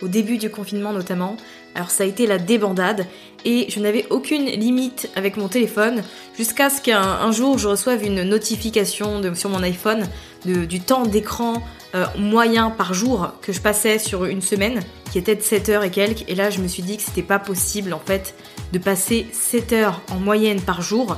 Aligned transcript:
Au 0.00 0.08
début 0.08 0.38
du 0.38 0.48
confinement 0.48 0.92
notamment, 0.92 1.36
alors 1.74 1.90
ça 1.90 2.04
a 2.04 2.06
été 2.06 2.26
la 2.26 2.38
débandade 2.38 3.06
et 3.44 3.66
je 3.68 3.80
n'avais 3.80 4.06
aucune 4.10 4.46
limite 4.46 5.10
avec 5.16 5.36
mon 5.36 5.48
téléphone 5.48 6.02
jusqu'à 6.36 6.70
ce 6.70 6.80
qu'un 6.80 7.30
jour 7.32 7.58
je 7.58 7.68
reçoive 7.68 8.04
une 8.04 8.22
notification 8.22 9.22
sur 9.34 9.50
mon 9.50 9.62
iPhone 9.62 10.08
du 10.44 10.80
temps 10.80 11.04
d'écran 11.04 11.62
euh, 11.94 12.04
moyen 12.16 12.70
par 12.70 12.94
jour 12.94 13.32
que 13.42 13.52
je 13.52 13.60
passais 13.60 13.98
sur 13.98 14.24
une 14.24 14.42
semaine 14.42 14.80
qui 15.10 15.18
était 15.18 15.34
de 15.34 15.42
7 15.42 15.68
heures 15.68 15.84
et 15.84 15.90
quelques 15.90 16.28
et 16.28 16.34
là 16.34 16.50
je 16.50 16.60
me 16.60 16.68
suis 16.68 16.82
dit 16.82 16.96
que 16.96 17.02
c'était 17.02 17.22
pas 17.22 17.38
possible 17.38 17.92
en 17.92 18.00
fait 18.00 18.34
de 18.72 18.78
passer 18.78 19.26
7 19.32 19.72
heures 19.72 20.02
en 20.12 20.16
moyenne 20.16 20.60
par 20.60 20.82
jour 20.82 21.16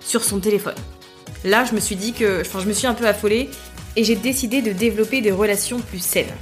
sur 0.00 0.24
son 0.24 0.38
téléphone. 0.38 0.76
Là 1.44 1.64
je 1.64 1.74
me 1.74 1.80
suis 1.80 1.96
dit 1.96 2.12
que, 2.12 2.40
enfin 2.40 2.60
je 2.60 2.66
me 2.66 2.72
suis 2.72 2.86
un 2.86 2.94
peu 2.94 3.06
affolée 3.06 3.50
et 3.96 4.04
j'ai 4.04 4.16
décidé 4.16 4.62
de 4.62 4.72
développer 4.72 5.20
des 5.20 5.32
relations 5.32 5.80
plus 5.80 6.02
saines. 6.02 6.32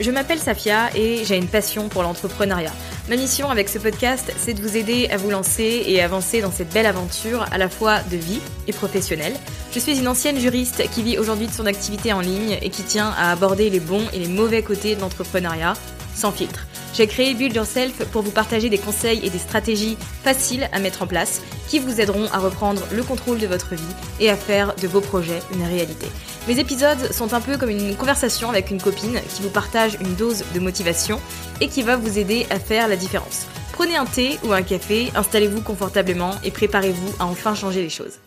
Je 0.00 0.12
m'appelle 0.12 0.38
Safia 0.38 0.94
et 0.94 1.24
j'ai 1.24 1.36
une 1.36 1.48
passion 1.48 1.88
pour 1.88 2.04
l'entrepreneuriat. 2.04 2.72
Ma 3.08 3.16
mission 3.16 3.50
avec 3.50 3.68
ce 3.68 3.80
podcast, 3.80 4.32
c'est 4.36 4.54
de 4.54 4.62
vous 4.62 4.76
aider 4.76 5.08
à 5.10 5.16
vous 5.16 5.28
lancer 5.28 5.82
et 5.86 6.00
avancer 6.00 6.40
dans 6.40 6.52
cette 6.52 6.72
belle 6.72 6.86
aventure 6.86 7.44
à 7.50 7.58
la 7.58 7.68
fois 7.68 8.00
de 8.10 8.16
vie 8.16 8.40
et 8.68 8.72
professionnelle. 8.72 9.34
Je 9.72 9.80
suis 9.80 9.98
une 9.98 10.06
ancienne 10.06 10.38
juriste 10.38 10.88
qui 10.92 11.02
vit 11.02 11.18
aujourd'hui 11.18 11.48
de 11.48 11.52
son 11.52 11.66
activité 11.66 12.12
en 12.12 12.20
ligne 12.20 12.58
et 12.62 12.70
qui 12.70 12.84
tient 12.84 13.12
à 13.18 13.32
aborder 13.32 13.70
les 13.70 13.80
bons 13.80 14.06
et 14.12 14.20
les 14.20 14.28
mauvais 14.28 14.62
côtés 14.62 14.94
de 14.94 15.00
l'entrepreneuriat 15.00 15.74
sans 16.14 16.30
filtre. 16.30 16.66
J'ai 16.94 17.08
créé 17.08 17.34
Build 17.34 17.54
Yourself 17.56 18.04
pour 18.12 18.22
vous 18.22 18.30
partager 18.30 18.70
des 18.70 18.78
conseils 18.78 19.20
et 19.24 19.30
des 19.30 19.38
stratégies 19.38 19.96
faciles 20.22 20.68
à 20.72 20.78
mettre 20.78 21.02
en 21.02 21.06
place 21.08 21.42
qui 21.68 21.80
vous 21.80 22.00
aideront 22.00 22.26
à 22.32 22.38
reprendre 22.38 22.82
le 22.92 23.02
contrôle 23.02 23.38
de 23.38 23.46
votre 23.48 23.74
vie 23.74 23.94
et 24.20 24.30
à 24.30 24.36
faire 24.36 24.74
de 24.76 24.86
vos 24.86 25.00
projets 25.00 25.42
une 25.52 25.64
réalité. 25.64 26.06
Mes 26.48 26.60
épisodes 26.60 27.12
sont 27.12 27.34
un 27.34 27.42
peu 27.42 27.58
comme 27.58 27.68
une 27.68 27.94
conversation 27.94 28.48
avec 28.48 28.70
une 28.70 28.80
copine 28.80 29.20
qui 29.28 29.42
vous 29.42 29.50
partage 29.50 29.98
une 30.00 30.14
dose 30.14 30.44
de 30.54 30.60
motivation 30.60 31.20
et 31.60 31.68
qui 31.68 31.82
va 31.82 31.96
vous 31.96 32.18
aider 32.18 32.46
à 32.48 32.58
faire 32.58 32.88
la 32.88 32.96
différence. 32.96 33.46
Prenez 33.74 33.96
un 33.96 34.06
thé 34.06 34.38
ou 34.44 34.54
un 34.54 34.62
café, 34.62 35.10
installez-vous 35.14 35.60
confortablement 35.60 36.30
et 36.42 36.50
préparez-vous 36.50 37.12
à 37.18 37.26
enfin 37.26 37.54
changer 37.54 37.82
les 37.82 37.90
choses. 37.90 38.20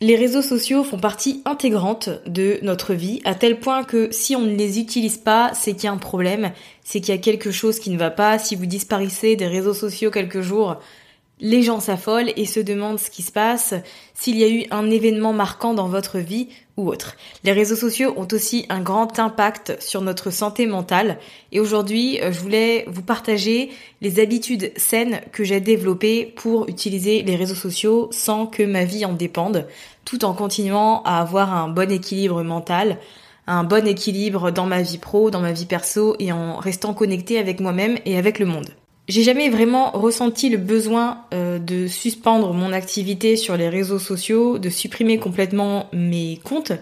Les 0.00 0.14
réseaux 0.14 0.42
sociaux 0.42 0.84
font 0.84 1.00
partie 1.00 1.42
intégrante 1.44 2.08
de 2.24 2.60
notre 2.62 2.94
vie, 2.94 3.20
à 3.24 3.34
tel 3.34 3.58
point 3.58 3.82
que 3.82 4.12
si 4.12 4.36
on 4.36 4.42
ne 4.42 4.54
les 4.54 4.78
utilise 4.78 5.18
pas, 5.18 5.50
c'est 5.54 5.72
qu'il 5.72 5.84
y 5.84 5.88
a 5.88 5.92
un 5.92 5.96
problème, 5.96 6.52
c'est 6.84 7.00
qu'il 7.00 7.12
y 7.12 7.18
a 7.18 7.20
quelque 7.20 7.50
chose 7.50 7.80
qui 7.80 7.90
ne 7.90 7.98
va 7.98 8.10
pas. 8.12 8.38
Si 8.38 8.54
vous 8.54 8.66
disparaissez 8.66 9.34
des 9.34 9.48
réseaux 9.48 9.74
sociaux 9.74 10.12
quelques 10.12 10.40
jours, 10.40 10.76
les 11.40 11.62
gens 11.62 11.80
s'affolent 11.80 12.32
et 12.36 12.46
se 12.46 12.60
demandent 12.60 13.00
ce 13.00 13.10
qui 13.10 13.22
se 13.22 13.32
passe, 13.32 13.74
s'il 14.14 14.38
y 14.38 14.44
a 14.44 14.48
eu 14.48 14.66
un 14.70 14.88
événement 14.88 15.32
marquant 15.32 15.74
dans 15.74 15.88
votre 15.88 16.18
vie 16.18 16.48
Les 17.42 17.52
réseaux 17.52 17.76
sociaux 17.76 18.12
ont 18.18 18.28
aussi 18.32 18.66
un 18.68 18.80
grand 18.80 19.18
impact 19.18 19.80
sur 19.80 20.02
notre 20.02 20.30
santé 20.30 20.66
mentale 20.66 21.18
et 21.50 21.58
aujourd'hui 21.58 22.20
euh, 22.20 22.32
je 22.32 22.40
voulais 22.40 22.84
vous 22.86 23.02
partager 23.02 23.70
les 24.02 24.20
habitudes 24.20 24.72
saines 24.76 25.20
que 25.32 25.42
j'ai 25.42 25.60
développées 25.60 26.34
pour 26.36 26.68
utiliser 26.68 27.22
les 27.22 27.34
réseaux 27.34 27.54
sociaux 27.54 28.08
sans 28.12 28.46
que 28.46 28.62
ma 28.62 28.84
vie 28.84 29.06
en 29.06 29.14
dépende, 29.14 29.66
tout 30.04 30.26
en 30.26 30.34
continuant 30.34 31.02
à 31.04 31.18
avoir 31.20 31.54
un 31.54 31.68
bon 31.68 31.90
équilibre 31.90 32.42
mental, 32.42 32.98
un 33.46 33.64
bon 33.64 33.86
équilibre 33.86 34.50
dans 34.50 34.66
ma 34.66 34.82
vie 34.82 34.98
pro, 34.98 35.30
dans 35.30 35.40
ma 35.40 35.52
vie 35.52 35.66
perso 35.66 36.14
et 36.18 36.30
en 36.30 36.58
restant 36.58 36.92
connecté 36.92 37.38
avec 37.38 37.60
moi-même 37.60 37.96
et 38.04 38.18
avec 38.18 38.38
le 38.38 38.44
monde. 38.44 38.68
J'ai 39.08 39.22
jamais 39.22 39.48
vraiment 39.48 39.92
ressenti 39.92 40.48
le 40.48 40.56
besoin 40.56 41.18
euh, 41.32 41.60
de 41.60 41.86
suspendre 41.86 42.52
mon 42.52 42.72
activité 42.72 43.36
sur 43.36 43.56
les 43.56 43.68
réseaux 43.68 44.00
sociaux, 44.00 44.58
de 44.58 44.68
supprimer 44.68 45.18
complètement 45.18 45.88
mes 45.92 46.40
comptes. 46.42 46.72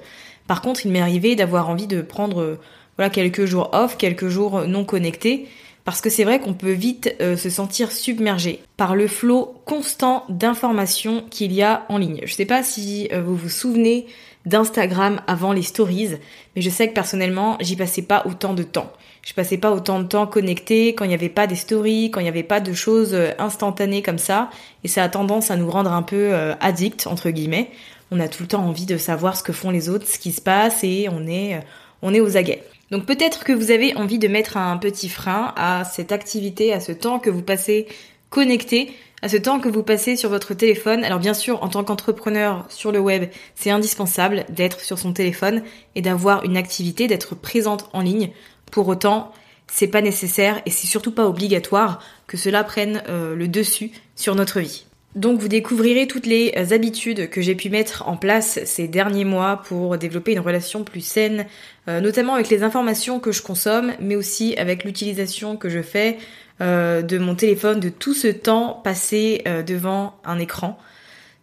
Par 0.46 0.62
contre, 0.62 0.86
il 0.86 0.92
m'est 0.92 1.02
arrivé 1.02 1.36
d'avoir 1.36 1.68
envie 1.68 1.86
de 1.86 2.00
prendre 2.00 2.40
euh, 2.40 2.58
voilà 2.96 3.10
quelques 3.10 3.44
jours 3.44 3.68
off, 3.74 3.98
quelques 3.98 4.28
jours 4.28 4.66
non 4.66 4.86
connectés, 4.86 5.48
parce 5.84 6.00
que 6.00 6.08
c'est 6.08 6.24
vrai 6.24 6.40
qu'on 6.40 6.54
peut 6.54 6.72
vite 6.72 7.14
euh, 7.20 7.36
se 7.36 7.50
sentir 7.50 7.92
submergé 7.92 8.62
par 8.78 8.96
le 8.96 9.06
flot 9.06 9.60
constant 9.66 10.24
d'informations 10.30 11.24
qu'il 11.28 11.52
y 11.52 11.60
a 11.60 11.84
en 11.90 11.98
ligne. 11.98 12.22
Je 12.24 12.32
sais 12.32 12.46
pas 12.46 12.62
si 12.62 13.10
vous 13.22 13.36
vous 13.36 13.50
souvenez 13.50 14.06
d'Instagram 14.46 15.20
avant 15.26 15.52
les 15.52 15.62
stories, 15.62 16.16
mais 16.54 16.62
je 16.62 16.70
sais 16.70 16.88
que 16.88 16.94
personnellement, 16.94 17.56
j'y 17.60 17.76
passais 17.76 18.02
pas 18.02 18.22
autant 18.26 18.54
de 18.54 18.62
temps 18.62 18.92
je 19.24 19.32
passais 19.32 19.56
pas 19.56 19.72
autant 19.72 20.00
de 20.00 20.04
temps 20.04 20.26
connecté 20.26 20.94
quand 20.94 21.04
il 21.04 21.08
n'y 21.08 21.14
avait 21.14 21.28
pas 21.28 21.46
des 21.46 21.54
stories, 21.54 22.10
quand 22.10 22.20
il 22.20 22.24
n'y 22.24 22.28
avait 22.28 22.42
pas 22.42 22.60
de 22.60 22.72
choses 22.72 23.14
euh, 23.14 23.30
instantanées 23.38 24.02
comme 24.02 24.18
ça. 24.18 24.50
Et 24.84 24.88
ça 24.88 25.02
a 25.02 25.08
tendance 25.08 25.50
à 25.50 25.56
nous 25.56 25.70
rendre 25.70 25.92
un 25.92 26.02
peu 26.02 26.32
euh, 26.32 26.54
addicts, 26.60 27.06
entre 27.06 27.30
guillemets. 27.30 27.70
On 28.10 28.20
a 28.20 28.28
tout 28.28 28.42
le 28.42 28.48
temps 28.48 28.64
envie 28.64 28.86
de 28.86 28.98
savoir 28.98 29.36
ce 29.36 29.42
que 29.42 29.52
font 29.52 29.70
les 29.70 29.88
autres, 29.88 30.06
ce 30.06 30.18
qui 30.18 30.32
se 30.32 30.42
passe 30.42 30.84
et 30.84 31.08
on 31.10 31.26
est, 31.26 31.54
euh, 31.54 31.60
on 32.02 32.12
est 32.12 32.20
aux 32.20 32.36
aguets. 32.36 32.62
Donc 32.90 33.06
peut-être 33.06 33.44
que 33.44 33.52
vous 33.52 33.70
avez 33.70 33.96
envie 33.96 34.18
de 34.18 34.28
mettre 34.28 34.58
un 34.58 34.76
petit 34.76 35.08
frein 35.08 35.54
à 35.56 35.84
cette 35.84 36.12
activité, 36.12 36.74
à 36.74 36.80
ce 36.80 36.92
temps 36.92 37.18
que 37.18 37.30
vous 37.30 37.42
passez 37.42 37.86
connecté, 38.34 38.92
à 39.22 39.28
ce 39.28 39.36
temps 39.36 39.60
que 39.60 39.68
vous 39.68 39.84
passez 39.84 40.16
sur 40.16 40.28
votre 40.28 40.54
téléphone. 40.54 41.04
Alors 41.04 41.20
bien 41.20 41.34
sûr, 41.34 41.62
en 41.62 41.68
tant 41.68 41.84
qu'entrepreneur 41.84 42.66
sur 42.68 42.90
le 42.90 42.98
web, 42.98 43.30
c'est 43.54 43.70
indispensable 43.70 44.44
d'être 44.48 44.80
sur 44.80 44.98
son 44.98 45.12
téléphone 45.12 45.62
et 45.94 46.02
d'avoir 46.02 46.44
une 46.44 46.56
activité, 46.56 47.06
d'être 47.06 47.36
présente 47.36 47.88
en 47.92 48.00
ligne. 48.00 48.30
Pour 48.72 48.88
autant, 48.88 49.30
c'est 49.68 49.86
pas 49.86 50.02
nécessaire 50.02 50.60
et 50.66 50.70
c'est 50.70 50.88
surtout 50.88 51.12
pas 51.12 51.28
obligatoire 51.28 52.02
que 52.26 52.36
cela 52.36 52.64
prenne 52.64 53.04
euh, 53.08 53.36
le 53.36 53.46
dessus 53.46 53.92
sur 54.16 54.34
notre 54.34 54.58
vie. 54.58 54.84
Donc 55.14 55.38
vous 55.38 55.46
découvrirez 55.46 56.08
toutes 56.08 56.26
les 56.26 56.52
euh, 56.56 56.74
habitudes 56.74 57.30
que 57.30 57.40
j'ai 57.40 57.54
pu 57.54 57.70
mettre 57.70 58.08
en 58.08 58.16
place 58.16 58.58
ces 58.64 58.88
derniers 58.88 59.24
mois 59.24 59.62
pour 59.64 59.96
développer 59.96 60.32
une 60.32 60.40
relation 60.40 60.82
plus 60.82 61.06
saine, 61.06 61.46
euh, 61.88 62.00
notamment 62.00 62.34
avec 62.34 62.48
les 62.48 62.64
informations 62.64 63.20
que 63.20 63.30
je 63.30 63.42
consomme, 63.42 63.92
mais 64.00 64.16
aussi 64.16 64.56
avec 64.56 64.82
l'utilisation 64.82 65.56
que 65.56 65.68
je 65.68 65.82
fais 65.82 66.18
de 66.60 67.18
mon 67.18 67.34
téléphone, 67.34 67.80
de 67.80 67.88
tout 67.88 68.14
ce 68.14 68.28
temps 68.28 68.80
passé 68.84 69.42
devant 69.66 70.14
un 70.24 70.38
écran. 70.38 70.78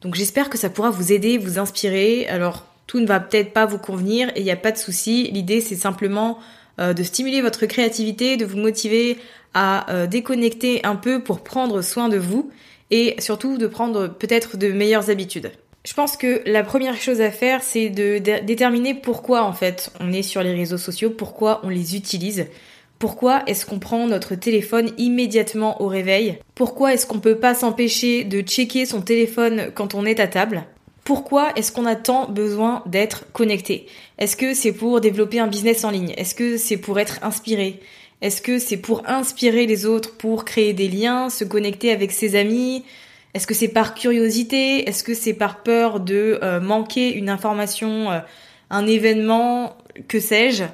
Donc 0.02 0.16
j'espère 0.16 0.50
que 0.50 0.58
ça 0.58 0.70
pourra 0.70 0.90
vous 0.90 1.12
aider, 1.12 1.38
vous 1.38 1.60
inspirer. 1.60 2.28
Alors 2.28 2.66
tout 2.88 3.00
ne 3.00 3.06
va 3.06 3.20
peut-être 3.20 3.54
pas 3.54 3.66
vous 3.66 3.78
convenir 3.78 4.30
et 4.36 4.40
il 4.40 4.44
n'y 4.44 4.52
a 4.52 4.58
pas 4.58 4.72
de 4.72 4.78
souci. 4.78 5.30
L'idée 5.32 5.62
c'est 5.62 5.76
simplement 5.76 6.40
euh, 6.80 6.94
de 6.94 7.04
stimuler 7.04 7.42
votre 7.42 7.66
créativité, 7.66 8.38
de 8.38 8.46
vous 8.46 8.58
motiver 8.58 9.18
à 9.54 9.92
euh, 9.94 10.08
déconnecter 10.08 10.84
un 10.86 10.96
peu 10.96 11.22
pour 11.22 11.42
prendre 11.42 11.82
soin 11.82 12.10
de 12.10 12.18
vous 12.18 12.52
et 12.90 13.16
surtout 13.20 13.58
de 13.58 13.68
prendre 13.68 14.08
peut-être 14.08 14.58
de 14.58 14.72
meilleures 14.72 15.10
habitudes. 15.10 15.52
Je 15.86 15.94
pense 15.94 16.18
que 16.18 16.42
la 16.46 16.64
première 16.64 16.96
chose 16.96 17.22
à 17.22 17.32
faire, 17.32 17.64
c'est 17.64 17.90
de 17.90 18.18
déterminer 18.18 18.94
pourquoi 18.94 19.44
en 19.44 19.54
fait 19.54 19.92
on 20.00 20.12
est 20.14 20.22
sur 20.22 20.44
les 20.44 20.54
réseaux 20.54 20.78
sociaux, 20.78 21.10
pourquoi 21.10 21.62
on 21.64 21.70
les 21.70 21.96
utilise. 21.96 22.48
Pourquoi 23.02 23.42
est-ce 23.48 23.66
qu'on 23.66 23.80
prend 23.80 24.06
notre 24.06 24.36
téléphone 24.36 24.92
immédiatement 25.00 25.82
au 25.82 25.88
réveil? 25.88 26.38
Pourquoi 26.54 26.94
est-ce 26.94 27.08
qu'on 27.08 27.20
peut 27.20 27.40
pas 27.40 27.56
s'empêcher 27.56 28.24
de 28.24 28.42
checker 28.42 28.86
son 28.86 29.02
téléphone 29.02 29.72
quand 29.74 29.96
on 29.96 30.06
est 30.06 30.20
à 30.20 30.28
table? 30.28 30.66
Pourquoi 31.04 31.50
est-ce 31.56 31.72
qu'on 31.72 31.88
a 31.88 31.96
tant 31.96 32.30
besoin 32.30 32.84
d'être 32.86 33.26
connecté? 33.34 33.88
Est-ce 34.20 34.36
que 34.36 34.54
c'est 34.54 34.72
pour 34.72 35.02
développer 35.02 35.40
un 35.40 35.48
business 35.48 35.84
en 35.84 35.90
ligne? 35.90 36.14
Est-ce 36.16 36.36
que 36.36 36.58
c'est 36.58 36.78
pour 36.78 37.00
être 37.00 37.18
inspiré? 37.24 37.80
Est-ce 38.22 38.40
que 38.40 38.60
c'est 38.60 38.78
pour 38.78 39.02
inspirer 39.10 39.66
les 39.66 39.88
autres, 39.88 40.16
pour 40.16 40.46
créer 40.46 40.74
des 40.74 40.88
liens, 40.88 41.32
se 41.32 41.44
connecter 41.44 41.92
avec 41.92 42.12
ses 42.12 42.36
amis? 42.36 42.84
Est-ce 43.34 43.48
que 43.48 43.56
c'est 43.56 43.70
par 43.70 43.96
curiosité? 43.96 44.88
Est-ce 44.88 45.04
que 45.04 45.16
c'est 45.16 45.34
par 45.34 45.64
peur 45.64 46.02
de 46.02 46.38
euh, 46.44 46.60
manquer 46.60 47.12
une 47.16 47.30
information, 47.30 48.12
euh, 48.12 48.20
un 48.70 48.86
événement, 48.86 49.76
que 50.08 50.20
sais-je? 50.20 50.66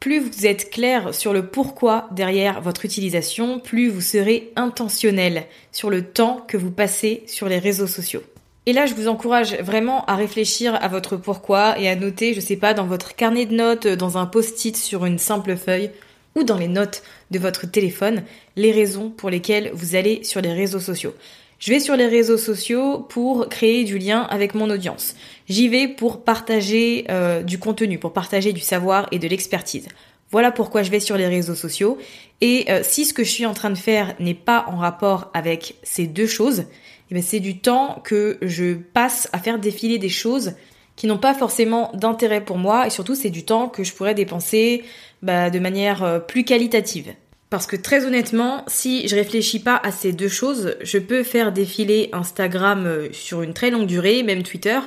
Plus 0.00 0.20
vous 0.20 0.46
êtes 0.46 0.70
clair 0.70 1.14
sur 1.14 1.32
le 1.32 1.46
pourquoi 1.46 2.08
derrière 2.12 2.60
votre 2.60 2.84
utilisation, 2.84 3.58
plus 3.58 3.88
vous 3.88 4.00
serez 4.00 4.52
intentionnel 4.56 5.46
sur 5.72 5.90
le 5.90 6.02
temps 6.02 6.44
que 6.46 6.56
vous 6.56 6.70
passez 6.70 7.24
sur 7.26 7.48
les 7.48 7.58
réseaux 7.58 7.86
sociaux. 7.86 8.22
Et 8.66 8.72
là, 8.72 8.86
je 8.86 8.94
vous 8.94 9.06
encourage 9.06 9.54
vraiment 9.60 10.04
à 10.06 10.16
réfléchir 10.16 10.76
à 10.82 10.88
votre 10.88 11.16
pourquoi 11.16 11.78
et 11.78 11.88
à 11.88 11.94
noter, 11.94 12.34
je 12.34 12.40
sais 12.40 12.56
pas, 12.56 12.74
dans 12.74 12.86
votre 12.86 13.14
carnet 13.14 13.46
de 13.46 13.54
notes, 13.54 13.86
dans 13.86 14.18
un 14.18 14.26
post-it 14.26 14.76
sur 14.76 15.06
une 15.06 15.18
simple 15.18 15.56
feuille 15.56 15.90
ou 16.34 16.42
dans 16.42 16.58
les 16.58 16.68
notes 16.68 17.02
de 17.30 17.38
votre 17.38 17.66
téléphone, 17.66 18.22
les 18.56 18.72
raisons 18.72 19.10
pour 19.10 19.30
lesquelles 19.30 19.70
vous 19.72 19.94
allez 19.94 20.24
sur 20.24 20.40
les 20.40 20.52
réseaux 20.52 20.80
sociaux. 20.80 21.14
Je 21.58 21.72
vais 21.72 21.80
sur 21.80 21.96
les 21.96 22.06
réseaux 22.06 22.36
sociaux 22.36 22.98
pour 22.98 23.48
créer 23.48 23.84
du 23.84 23.98
lien 23.98 24.22
avec 24.22 24.54
mon 24.54 24.68
audience. 24.68 25.14
J'y 25.48 25.68
vais 25.68 25.88
pour 25.88 26.22
partager 26.22 27.06
euh, 27.10 27.42
du 27.42 27.58
contenu, 27.58 27.98
pour 27.98 28.12
partager 28.12 28.52
du 28.52 28.60
savoir 28.60 29.08
et 29.10 29.18
de 29.18 29.26
l'expertise. 29.26 29.88
Voilà 30.30 30.50
pourquoi 30.50 30.82
je 30.82 30.90
vais 30.90 31.00
sur 31.00 31.16
les 31.16 31.26
réseaux 31.26 31.54
sociaux. 31.54 31.98
Et 32.40 32.66
euh, 32.68 32.80
si 32.82 33.06
ce 33.06 33.14
que 33.14 33.24
je 33.24 33.30
suis 33.30 33.46
en 33.46 33.54
train 33.54 33.70
de 33.70 33.78
faire 33.78 34.14
n'est 34.20 34.34
pas 34.34 34.66
en 34.68 34.76
rapport 34.76 35.30
avec 35.32 35.76
ces 35.82 36.06
deux 36.06 36.26
choses, 36.26 36.64
eh 37.10 37.14
ben, 37.14 37.22
c'est 37.22 37.40
du 37.40 37.58
temps 37.58 38.02
que 38.04 38.36
je 38.42 38.74
passe 38.74 39.28
à 39.32 39.38
faire 39.38 39.58
défiler 39.58 39.98
des 39.98 40.08
choses 40.08 40.54
qui 40.96 41.06
n'ont 41.06 41.18
pas 41.18 41.34
forcément 41.34 41.90
d'intérêt 41.94 42.44
pour 42.44 42.58
moi 42.58 42.86
et 42.86 42.90
surtout 42.90 43.14
c'est 43.14 43.30
du 43.30 43.44
temps 43.44 43.68
que 43.68 43.84
je 43.84 43.92
pourrais 43.92 44.14
dépenser 44.14 44.82
bah, 45.22 45.50
de 45.50 45.58
manière 45.58 46.02
euh, 46.02 46.18
plus 46.18 46.44
qualitative. 46.44 47.14
Parce 47.50 47.66
que 47.66 47.76
très 47.76 48.04
honnêtement, 48.04 48.64
si 48.66 49.06
je 49.06 49.14
réfléchis 49.14 49.60
pas 49.60 49.80
à 49.82 49.92
ces 49.92 50.12
deux 50.12 50.28
choses, 50.28 50.76
je 50.82 50.98
peux 50.98 51.22
faire 51.22 51.52
défiler 51.52 52.08
Instagram 52.12 52.86
euh, 52.86 53.08
sur 53.12 53.42
une 53.42 53.54
très 53.54 53.70
longue 53.70 53.86
durée, 53.86 54.22
même 54.22 54.42
Twitter, 54.42 54.78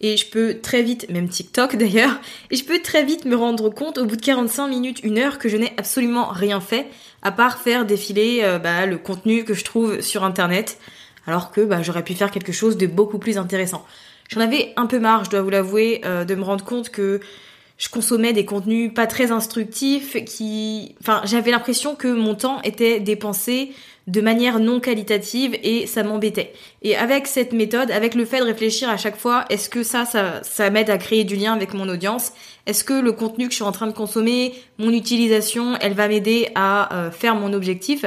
et 0.00 0.16
je 0.16 0.28
peux 0.28 0.60
très 0.60 0.82
vite, 0.82 1.10
même 1.10 1.28
TikTok 1.28 1.76
d'ailleurs, 1.76 2.20
et 2.50 2.56
je 2.56 2.64
peux 2.64 2.80
très 2.80 3.04
vite 3.04 3.24
me 3.24 3.34
rendre 3.34 3.68
compte 3.68 3.98
au 3.98 4.04
bout 4.04 4.16
de 4.16 4.24
45 4.24 4.68
minutes, 4.68 5.00
une 5.02 5.18
heure, 5.18 5.38
que 5.38 5.48
je 5.48 5.56
n'ai 5.56 5.72
absolument 5.76 6.28
rien 6.28 6.60
fait, 6.60 6.86
à 7.22 7.32
part 7.32 7.60
faire 7.60 7.84
défiler 7.84 8.40
euh, 8.42 8.58
bah, 8.58 8.86
le 8.86 8.98
contenu 8.98 9.44
que 9.44 9.54
je 9.54 9.64
trouve 9.64 10.00
sur 10.00 10.22
Internet 10.22 10.78
alors 11.26 11.50
que 11.50 11.60
bah, 11.62 11.82
j'aurais 11.82 12.04
pu 12.04 12.14
faire 12.14 12.30
quelque 12.30 12.52
chose 12.52 12.76
de 12.76 12.86
beaucoup 12.86 13.18
plus 13.18 13.38
intéressant. 13.38 13.84
J'en 14.28 14.40
avais 14.40 14.72
un 14.76 14.86
peu 14.86 14.98
marre, 14.98 15.24
je 15.24 15.30
dois 15.30 15.42
vous 15.42 15.50
l'avouer, 15.50 16.00
euh, 16.04 16.24
de 16.24 16.34
me 16.34 16.42
rendre 16.42 16.64
compte 16.64 16.90
que 16.90 17.20
je 17.76 17.88
consommais 17.88 18.32
des 18.32 18.44
contenus 18.44 18.92
pas 18.94 19.06
très 19.06 19.32
instructifs 19.32 20.16
qui 20.24 20.94
enfin 21.00 21.22
j'avais 21.24 21.50
l'impression 21.50 21.94
que 21.94 22.08
mon 22.08 22.34
temps 22.34 22.62
était 22.62 23.00
dépensé 23.00 23.72
de 24.06 24.20
manière 24.20 24.58
non 24.60 24.80
qualitative 24.80 25.56
et 25.62 25.86
ça 25.86 26.02
m'embêtait. 26.02 26.52
Et 26.82 26.94
avec 26.94 27.26
cette 27.26 27.52
méthode, 27.52 27.90
avec 27.90 28.14
le 28.14 28.24
fait 28.24 28.38
de 28.40 28.44
réfléchir 28.44 28.88
à 28.90 28.96
chaque 28.96 29.16
fois, 29.16 29.46
est-ce 29.48 29.70
que 29.70 29.82
ça, 29.82 30.04
ça, 30.04 30.42
ça 30.42 30.68
m'aide 30.70 30.90
à 30.90 30.98
créer 30.98 31.24
du 31.24 31.36
lien 31.36 31.54
avec 31.54 31.72
mon 31.72 31.88
audience? 31.88 32.32
Est-ce 32.66 32.84
que 32.84 32.92
le 32.92 33.12
contenu 33.12 33.46
que 33.46 33.52
je 33.52 33.56
suis 33.56 33.64
en 33.64 33.72
train 33.72 33.86
de 33.86 33.92
consommer, 33.92 34.54
mon 34.78 34.90
utilisation, 34.90 35.76
elle 35.80 35.94
va 35.94 36.08
m'aider 36.08 36.48
à 36.54 36.94
euh, 36.94 37.10
faire 37.10 37.34
mon 37.34 37.54
objectif? 37.54 38.04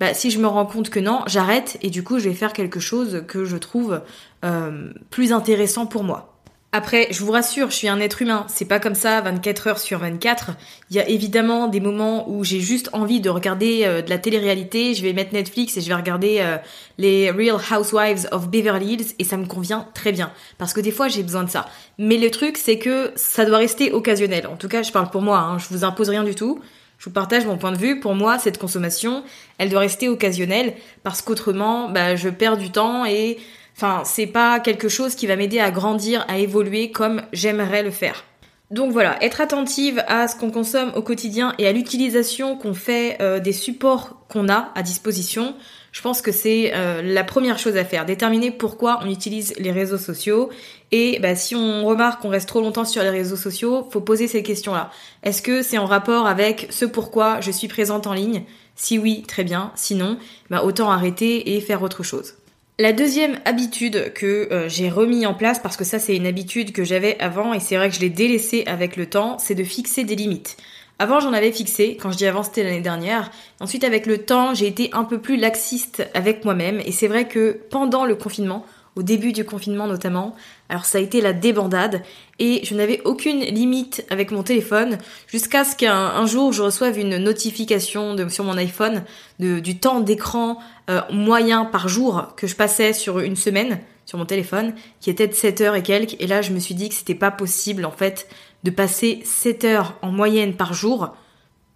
Bah, 0.00 0.12
si 0.14 0.30
je 0.30 0.38
me 0.38 0.46
rends 0.46 0.66
compte 0.66 0.90
que 0.90 1.00
non, 1.00 1.20
j'arrête 1.26 1.78
et 1.80 1.88
du 1.88 2.02
coup 2.02 2.18
je 2.18 2.28
vais 2.28 2.34
faire 2.34 2.52
quelque 2.52 2.80
chose 2.80 3.24
que 3.26 3.44
je 3.44 3.56
trouve 3.56 4.02
euh, 4.44 4.92
plus 5.10 5.32
intéressant 5.32 5.86
pour 5.86 6.04
moi. 6.04 6.31
Après, 6.74 7.08
je 7.10 7.22
vous 7.22 7.32
rassure, 7.32 7.70
je 7.70 7.76
suis 7.76 7.88
un 7.88 8.00
être 8.00 8.22
humain, 8.22 8.46
c'est 8.48 8.64
pas 8.64 8.80
comme 8.80 8.94
ça 8.94 9.20
24 9.20 9.66
heures 9.66 9.78
sur 9.78 9.98
24. 9.98 10.52
Il 10.88 10.96
y 10.96 11.00
a 11.00 11.06
évidemment 11.06 11.68
des 11.68 11.80
moments 11.80 12.26
où 12.30 12.44
j'ai 12.44 12.60
juste 12.60 12.88
envie 12.94 13.20
de 13.20 13.28
regarder 13.28 13.82
euh, 13.84 14.00
de 14.00 14.08
la 14.08 14.16
télé-réalité, 14.16 14.94
je 14.94 15.02
vais 15.02 15.12
mettre 15.12 15.34
Netflix 15.34 15.76
et 15.76 15.82
je 15.82 15.88
vais 15.88 15.94
regarder 15.94 16.38
euh, 16.40 16.56
les 16.96 17.30
Real 17.30 17.56
Housewives 17.56 18.26
of 18.32 18.48
Beverly 18.48 18.94
Hills 18.94 19.14
et 19.18 19.24
ça 19.24 19.36
me 19.36 19.44
convient 19.44 19.86
très 19.92 20.12
bien 20.12 20.32
parce 20.56 20.72
que 20.72 20.80
des 20.80 20.92
fois 20.92 21.08
j'ai 21.08 21.22
besoin 21.22 21.44
de 21.44 21.50
ça. 21.50 21.66
Mais 21.98 22.16
le 22.16 22.30
truc 22.30 22.56
c'est 22.56 22.78
que 22.78 23.12
ça 23.16 23.44
doit 23.44 23.58
rester 23.58 23.92
occasionnel. 23.92 24.46
En 24.46 24.56
tout 24.56 24.68
cas, 24.68 24.82
je 24.82 24.92
parle 24.92 25.10
pour 25.10 25.20
moi, 25.20 25.40
hein, 25.40 25.58
je 25.58 25.66
vous 25.68 25.84
impose 25.84 26.08
rien 26.08 26.24
du 26.24 26.34
tout. 26.34 26.58
Je 26.96 27.06
vous 27.06 27.12
partage 27.12 27.44
mon 27.44 27.58
point 27.58 27.72
de 27.72 27.78
vue. 27.78 27.98
Pour 27.98 28.14
moi, 28.14 28.38
cette 28.38 28.58
consommation, 28.58 29.24
elle 29.58 29.68
doit 29.68 29.80
rester 29.80 30.08
occasionnelle 30.08 30.72
parce 31.02 31.20
qu'autrement, 31.20 31.90
bah, 31.90 32.14
je 32.14 32.28
perds 32.28 32.56
du 32.56 32.70
temps 32.70 33.04
et 33.04 33.38
enfin, 33.82 34.04
c'est 34.04 34.26
pas 34.26 34.60
quelque 34.60 34.88
chose 34.88 35.14
qui 35.14 35.26
va 35.26 35.36
m'aider 35.36 35.58
à 35.58 35.70
grandir, 35.70 36.24
à 36.28 36.38
évoluer 36.38 36.90
comme 36.90 37.22
j'aimerais 37.32 37.82
le 37.82 37.90
faire. 37.90 38.24
Donc 38.70 38.92
voilà, 38.92 39.22
être 39.22 39.40
attentive 39.40 40.02
à 40.06 40.28
ce 40.28 40.36
qu'on 40.36 40.50
consomme 40.50 40.92
au 40.94 41.02
quotidien 41.02 41.54
et 41.58 41.66
à 41.66 41.72
l'utilisation 41.72 42.56
qu'on 42.56 42.74
fait 42.74 43.18
euh, 43.20 43.38
des 43.38 43.52
supports 43.52 44.24
qu'on 44.28 44.48
a 44.48 44.72
à 44.74 44.82
disposition 44.82 45.54
je 45.92 46.00
pense 46.00 46.22
que 46.22 46.32
c'est 46.32 46.72
euh, 46.74 47.02
la 47.02 47.22
première 47.22 47.58
chose 47.58 47.76
à 47.76 47.84
faire, 47.84 48.06
déterminer 48.06 48.50
pourquoi 48.50 48.98
on 49.02 49.10
utilise 49.10 49.54
les 49.58 49.70
réseaux 49.70 49.98
sociaux. 49.98 50.48
Et 50.90 51.18
bah, 51.20 51.36
si 51.36 51.54
on 51.54 51.84
remarque 51.84 52.22
qu'on 52.22 52.30
reste 52.30 52.48
trop 52.48 52.62
longtemps 52.62 52.86
sur 52.86 53.02
les 53.02 53.10
réseaux 53.10 53.36
sociaux, 53.36 53.86
faut 53.90 54.00
poser 54.00 54.26
ces 54.26 54.42
questions-là. 54.42 54.90
Est-ce 55.22 55.42
que 55.42 55.62
c'est 55.62 55.76
en 55.76 55.84
rapport 55.84 56.26
avec 56.26 56.68
ce 56.70 56.86
pourquoi 56.86 57.42
je 57.42 57.50
suis 57.50 57.68
présente 57.68 58.06
en 58.06 58.14
ligne? 58.14 58.44
Si 58.74 58.98
oui, 58.98 59.22
très 59.28 59.44
bien. 59.44 59.70
Sinon, 59.74 60.16
bah, 60.48 60.64
autant 60.64 60.90
arrêter 60.90 61.54
et 61.54 61.60
faire 61.60 61.82
autre 61.82 62.02
chose. 62.02 62.36
La 62.78 62.92
deuxième 62.92 63.38
habitude 63.44 64.12
que 64.14 64.48
euh, 64.50 64.68
j'ai 64.68 64.88
remis 64.88 65.26
en 65.26 65.34
place, 65.34 65.58
parce 65.58 65.76
que 65.76 65.84
ça 65.84 65.98
c'est 65.98 66.16
une 66.16 66.26
habitude 66.26 66.72
que 66.72 66.84
j'avais 66.84 67.18
avant 67.20 67.52
et 67.52 67.60
c'est 67.60 67.76
vrai 67.76 67.90
que 67.90 67.94
je 67.94 68.00
l'ai 68.00 68.08
délaissée 68.08 68.64
avec 68.66 68.96
le 68.96 69.06
temps, 69.06 69.38
c'est 69.38 69.54
de 69.54 69.62
fixer 69.62 70.04
des 70.04 70.16
limites. 70.16 70.56
Avant, 70.98 71.20
j'en 71.20 71.32
avais 71.32 71.52
fixé, 71.52 71.96
quand 72.00 72.12
je 72.12 72.16
dis 72.16 72.26
avant, 72.26 72.42
c'était 72.42 72.62
l'année 72.62 72.80
dernière. 72.80 73.30
Ensuite, 73.60 73.82
avec 73.82 74.06
le 74.06 74.18
temps, 74.18 74.54
j'ai 74.54 74.68
été 74.68 74.88
un 74.92 75.04
peu 75.04 75.18
plus 75.18 75.36
laxiste 75.36 76.08
avec 76.14 76.44
moi-même. 76.44 76.80
Et 76.84 76.92
c'est 76.92 77.08
vrai 77.08 77.26
que 77.26 77.58
pendant 77.70 78.04
le 78.04 78.14
confinement, 78.14 78.64
au 78.94 79.02
début 79.02 79.32
du 79.32 79.44
confinement 79.44 79.86
notamment, 79.86 80.34
alors 80.72 80.86
ça 80.86 80.96
a 80.96 81.00
été 81.02 81.20
la 81.20 81.34
débandade 81.34 82.02
et 82.38 82.64
je 82.64 82.74
n'avais 82.74 83.02
aucune 83.04 83.40
limite 83.40 84.06
avec 84.08 84.30
mon 84.30 84.42
téléphone 84.42 84.96
jusqu'à 85.26 85.64
ce 85.64 85.76
qu'un 85.76 86.24
jour 86.24 86.50
je 86.54 86.62
reçoive 86.62 86.98
une 86.98 87.18
notification 87.18 88.16
sur 88.30 88.44
mon 88.44 88.56
iPhone 88.56 89.04
du 89.38 89.78
temps 89.78 90.00
d'écran 90.00 90.58
euh, 90.88 91.02
moyen 91.12 91.66
par 91.66 91.88
jour 91.88 92.28
que 92.38 92.46
je 92.46 92.56
passais 92.56 92.94
sur 92.94 93.20
une 93.20 93.36
semaine 93.36 93.80
sur 94.06 94.16
mon 94.16 94.24
téléphone 94.24 94.72
qui 95.00 95.10
était 95.10 95.28
de 95.28 95.34
7 95.34 95.60
heures 95.60 95.74
et 95.74 95.82
quelques 95.82 96.16
et 96.20 96.26
là 96.26 96.40
je 96.40 96.52
me 96.52 96.58
suis 96.58 96.74
dit 96.74 96.88
que 96.88 96.94
c'était 96.94 97.14
pas 97.14 97.30
possible 97.30 97.84
en 97.84 97.92
fait 97.92 98.26
de 98.64 98.70
passer 98.70 99.20
7 99.24 99.64
heures 99.64 99.98
en 100.00 100.10
moyenne 100.10 100.56
par 100.56 100.72
jour 100.72 101.14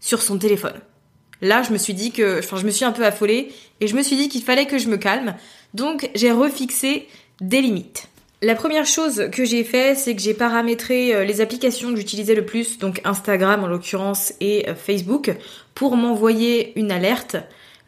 sur 0.00 0.22
son 0.22 0.38
téléphone. 0.38 0.80
Là, 1.42 1.62
je 1.62 1.70
me 1.70 1.76
suis 1.76 1.92
dit 1.92 2.12
que, 2.12 2.38
enfin, 2.38 2.56
je 2.56 2.64
me 2.64 2.70
suis 2.70 2.86
un 2.86 2.92
peu 2.92 3.04
affolée 3.04 3.52
et 3.80 3.88
je 3.88 3.94
me 3.94 4.02
suis 4.02 4.16
dit 4.16 4.30
qu'il 4.30 4.42
fallait 4.42 4.64
que 4.64 4.78
je 4.78 4.88
me 4.88 4.96
calme. 4.96 5.34
Donc, 5.74 6.08
j'ai 6.14 6.32
refixé 6.32 7.08
des 7.42 7.60
limites. 7.60 8.08
La 8.42 8.54
première 8.54 8.84
chose 8.84 9.30
que 9.32 9.46
j'ai 9.46 9.64
fait, 9.64 9.94
c'est 9.94 10.14
que 10.14 10.20
j'ai 10.20 10.34
paramétré 10.34 11.14
euh, 11.14 11.24
les 11.24 11.40
applications 11.40 11.88
que 11.88 11.96
j'utilisais 11.96 12.34
le 12.34 12.44
plus, 12.44 12.78
donc 12.78 13.00
Instagram 13.04 13.64
en 13.64 13.66
l'occurrence 13.66 14.34
et 14.40 14.68
euh, 14.68 14.74
Facebook, 14.74 15.34
pour 15.74 15.96
m'envoyer 15.96 16.78
une 16.78 16.92
alerte 16.92 17.36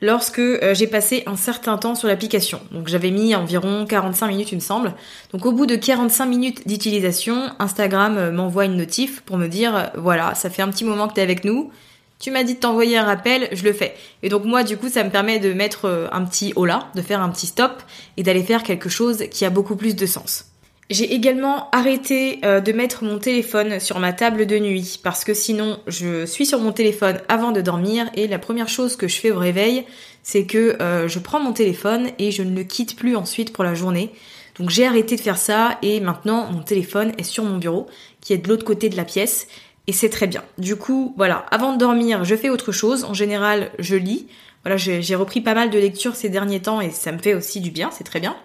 lorsque 0.00 0.38
euh, 0.38 0.72
j'ai 0.72 0.86
passé 0.86 1.22
un 1.26 1.36
certain 1.36 1.76
temps 1.76 1.94
sur 1.94 2.08
l'application. 2.08 2.62
Donc 2.72 2.88
j'avais 2.88 3.10
mis 3.10 3.34
environ 3.34 3.84
45 3.84 4.28
minutes 4.28 4.50
il 4.52 4.54
me 4.54 4.60
semble. 4.60 4.94
Donc 5.34 5.44
au 5.44 5.52
bout 5.52 5.66
de 5.66 5.76
45 5.76 6.24
minutes 6.24 6.66
d'utilisation, 6.66 7.50
Instagram 7.58 8.30
m'envoie 8.30 8.64
une 8.64 8.76
notif 8.76 9.20
pour 9.20 9.36
me 9.36 9.48
dire 9.48 9.90
voilà, 9.96 10.34
ça 10.34 10.48
fait 10.48 10.62
un 10.62 10.70
petit 10.70 10.84
moment 10.84 11.08
que 11.08 11.14
tu 11.14 11.20
es 11.20 11.22
avec 11.22 11.44
nous. 11.44 11.70
Tu 12.18 12.30
m'as 12.30 12.42
dit 12.42 12.54
de 12.54 12.60
t'envoyer 12.60 12.96
un 12.98 13.04
rappel, 13.04 13.48
je 13.52 13.62
le 13.62 13.72
fais. 13.72 13.94
Et 14.22 14.28
donc 14.28 14.44
moi 14.44 14.64
du 14.64 14.76
coup 14.76 14.88
ça 14.88 15.04
me 15.04 15.10
permet 15.10 15.38
de 15.38 15.52
mettre 15.52 16.08
un 16.10 16.24
petit 16.24 16.52
hola, 16.56 16.88
de 16.94 17.02
faire 17.02 17.20
un 17.22 17.28
petit 17.28 17.46
stop 17.46 17.82
et 18.16 18.22
d'aller 18.22 18.42
faire 18.42 18.62
quelque 18.62 18.88
chose 18.88 19.24
qui 19.30 19.44
a 19.44 19.50
beaucoup 19.50 19.76
plus 19.76 19.94
de 19.94 20.06
sens. 20.06 20.46
J'ai 20.90 21.12
également 21.12 21.68
arrêté 21.70 22.40
euh, 22.46 22.60
de 22.60 22.72
mettre 22.72 23.04
mon 23.04 23.18
téléphone 23.18 23.78
sur 23.78 23.98
ma 23.98 24.14
table 24.14 24.46
de 24.46 24.58
nuit 24.58 24.98
parce 25.02 25.22
que 25.22 25.34
sinon 25.34 25.78
je 25.86 26.24
suis 26.24 26.46
sur 26.46 26.60
mon 26.60 26.72
téléphone 26.72 27.20
avant 27.28 27.52
de 27.52 27.60
dormir 27.60 28.08
et 28.14 28.26
la 28.26 28.38
première 28.38 28.70
chose 28.70 28.96
que 28.96 29.06
je 29.06 29.20
fais 29.20 29.30
au 29.30 29.38
réveil 29.38 29.84
c'est 30.22 30.46
que 30.46 30.80
euh, 30.80 31.06
je 31.06 31.18
prends 31.18 31.40
mon 31.40 31.52
téléphone 31.52 32.08
et 32.18 32.30
je 32.30 32.42
ne 32.42 32.56
le 32.56 32.64
quitte 32.64 32.96
plus 32.96 33.16
ensuite 33.16 33.52
pour 33.52 33.64
la 33.64 33.74
journée. 33.74 34.12
Donc 34.58 34.70
j'ai 34.70 34.86
arrêté 34.86 35.16
de 35.16 35.20
faire 35.20 35.36
ça 35.36 35.76
et 35.82 36.00
maintenant 36.00 36.50
mon 36.50 36.62
téléphone 36.62 37.12
est 37.18 37.22
sur 37.22 37.44
mon 37.44 37.58
bureau 37.58 37.86
qui 38.22 38.32
est 38.32 38.38
de 38.38 38.48
l'autre 38.48 38.64
côté 38.64 38.88
de 38.88 38.96
la 38.96 39.04
pièce 39.04 39.46
et 39.88 39.92
c'est 39.92 40.10
très 40.10 40.28
bien. 40.28 40.44
Du 40.58 40.76
coup 40.76 41.14
voilà, 41.16 41.46
avant 41.50 41.72
de 41.72 41.78
dormir 41.78 42.24
je 42.24 42.36
fais 42.36 42.50
autre 42.50 42.70
chose. 42.70 43.02
En 43.02 43.14
général 43.14 43.72
je 43.80 43.96
lis. 43.96 44.28
Voilà, 44.64 44.76
j'ai 44.76 45.14
repris 45.14 45.40
pas 45.40 45.54
mal 45.54 45.70
de 45.70 45.78
lectures 45.78 46.14
ces 46.14 46.28
derniers 46.28 46.60
temps 46.60 46.80
et 46.80 46.90
ça 46.90 47.10
me 47.10 47.18
fait 47.18 47.34
aussi 47.34 47.60
du 47.60 47.70
bien, 47.70 47.90
c'est 47.90 48.04
très 48.04 48.20
bien. 48.20 48.36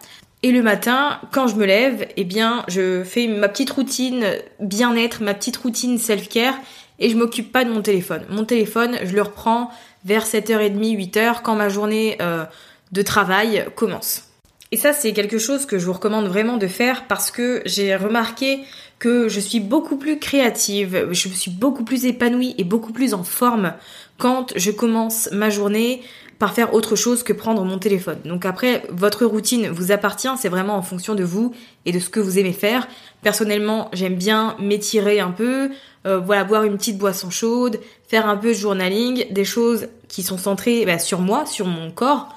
Et 0.42 0.52
le 0.52 0.62
matin, 0.62 1.20
quand 1.32 1.48
je 1.48 1.56
me 1.56 1.66
lève, 1.66 2.08
eh 2.18 2.24
bien, 2.24 2.66
je 2.68 3.04
fais 3.04 3.28
ma 3.28 3.48
petite 3.50 3.72
routine 3.72 4.26
bien-être, 4.60 5.24
ma 5.24 5.34
petite 5.34 5.58
routine 5.58 5.98
self-care 5.98 6.56
et 7.00 7.10
je 7.10 7.18
m'occupe 7.18 7.52
pas 7.52 7.66
de 7.66 7.72
mon 7.72 7.82
téléphone. 7.82 8.24
Mon 8.30 8.46
téléphone, 8.46 8.98
je 9.04 9.16
le 9.16 9.22
reprends 9.22 9.70
vers 10.06 10.26
7h30, 10.26 11.12
8h 11.12 11.42
quand 11.44 11.56
ma 11.56 11.70
journée 11.70 12.18
euh, 12.22 12.46
de 12.92 13.02
travail 13.02 13.66
commence. 13.76 14.30
Et 14.72 14.78
ça, 14.78 14.92
c'est 14.92 15.14
quelque 15.14 15.38
chose 15.38 15.66
que 15.66 15.78
je 15.78 15.86
vous 15.86 15.94
recommande 15.94 16.28
vraiment 16.28 16.58
de 16.58 16.68
faire 16.68 17.06
parce 17.08 17.32
que 17.32 17.62
j'ai 17.66 17.96
remarqué 17.96 18.64
que 19.04 19.28
je 19.28 19.42
suis 19.42 19.60
beaucoup 19.60 19.98
plus 19.98 20.18
créative, 20.18 21.10
je 21.12 21.28
suis 21.28 21.52
beaucoup 21.52 21.84
plus 21.84 22.06
épanouie 22.06 22.56
et 22.58 22.64
beaucoup 22.64 22.94
plus 22.94 23.14
en 23.14 23.26
forme 23.26 23.74
quand 24.18 24.54
je 24.56 24.72
commence 24.72 25.28
ma 25.34 25.50
journée 25.50 26.02
par 26.40 26.54
faire 26.54 26.74
autre 26.74 26.96
chose 26.96 27.22
que 27.22 27.34
prendre 27.34 27.66
mon 27.66 27.80
téléphone. 27.80 28.20
Donc 28.24 28.46
après, 28.46 28.84
votre 28.90 29.26
routine 29.26 29.68
vous 29.68 29.92
appartient, 29.92 30.30
c'est 30.38 30.48
vraiment 30.48 30.78
en 30.78 30.82
fonction 30.82 31.16
de 31.16 31.26
vous 31.26 31.54
et 31.86 31.92
de 31.92 32.00
ce 32.00 32.08
que 32.08 32.22
vous 32.22 32.40
aimez 32.40 32.54
faire. 32.54 32.88
Personnellement, 33.24 33.90
j'aime 33.92 34.16
bien 34.16 34.56
m'étirer 34.58 35.20
un 35.20 35.32
peu, 35.32 35.72
euh, 36.06 36.20
voilà, 36.20 36.46
boire 36.46 36.64
une 36.64 36.78
petite 36.78 36.98
boisson 36.98 37.30
chaude, 37.30 37.82
faire 38.08 38.30
un 38.30 38.38
peu 38.38 38.50
de 38.50 38.54
journaling, 38.54 39.34
des 39.34 39.44
choses 39.44 39.88
qui 40.08 40.24
sont 40.24 40.38
centrées 40.38 40.86
bah, 40.86 40.98
sur 40.98 41.20
moi, 41.20 41.46
sur 41.46 41.68
mon 41.68 41.92
corps, 41.92 42.30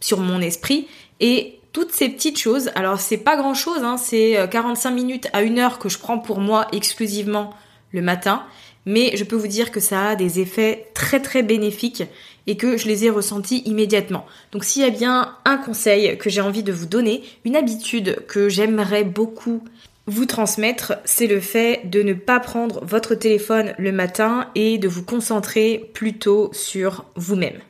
sur 0.00 0.20
mon 0.20 0.42
esprit 0.42 0.88
et 1.20 1.58
toutes 1.76 1.92
ces 1.92 2.08
petites 2.08 2.38
choses, 2.38 2.70
alors 2.74 3.00
c'est 3.00 3.18
pas 3.18 3.36
grand 3.36 3.52
chose, 3.52 3.82
hein, 3.82 3.98
c'est 3.98 4.48
45 4.50 4.88
euh, 4.88 4.94
minutes 4.94 5.28
à 5.34 5.42
une 5.42 5.58
heure 5.58 5.78
que 5.78 5.90
je 5.90 5.98
prends 5.98 6.18
pour 6.18 6.40
moi 6.40 6.68
exclusivement 6.72 7.52
le 7.92 8.00
matin, 8.00 8.44
mais 8.86 9.14
je 9.14 9.24
peux 9.24 9.36
vous 9.36 9.46
dire 9.46 9.70
que 9.70 9.78
ça 9.78 10.08
a 10.08 10.16
des 10.16 10.40
effets 10.40 10.86
très 10.94 11.20
très 11.20 11.42
bénéfiques 11.42 12.04
et 12.46 12.56
que 12.56 12.78
je 12.78 12.88
les 12.88 13.04
ai 13.04 13.10
ressentis 13.10 13.58
immédiatement. 13.66 14.24
Donc 14.52 14.64
s'il 14.64 14.80
y 14.80 14.86
a 14.86 14.90
bien 14.90 15.36
un 15.44 15.58
conseil 15.58 16.16
que 16.16 16.30
j'ai 16.30 16.40
envie 16.40 16.62
de 16.62 16.72
vous 16.72 16.86
donner, 16.86 17.22
une 17.44 17.56
habitude 17.56 18.24
que 18.26 18.48
j'aimerais 18.48 19.04
beaucoup 19.04 19.62
vous 20.06 20.24
transmettre, 20.24 20.94
c'est 21.04 21.26
le 21.26 21.40
fait 21.40 21.82
de 21.90 22.02
ne 22.02 22.14
pas 22.14 22.40
prendre 22.40 22.82
votre 22.86 23.14
téléphone 23.14 23.74
le 23.76 23.92
matin 23.92 24.48
et 24.54 24.78
de 24.78 24.88
vous 24.88 25.04
concentrer 25.04 25.90
plutôt 25.92 26.48
sur 26.54 27.04
vous-même. 27.16 27.60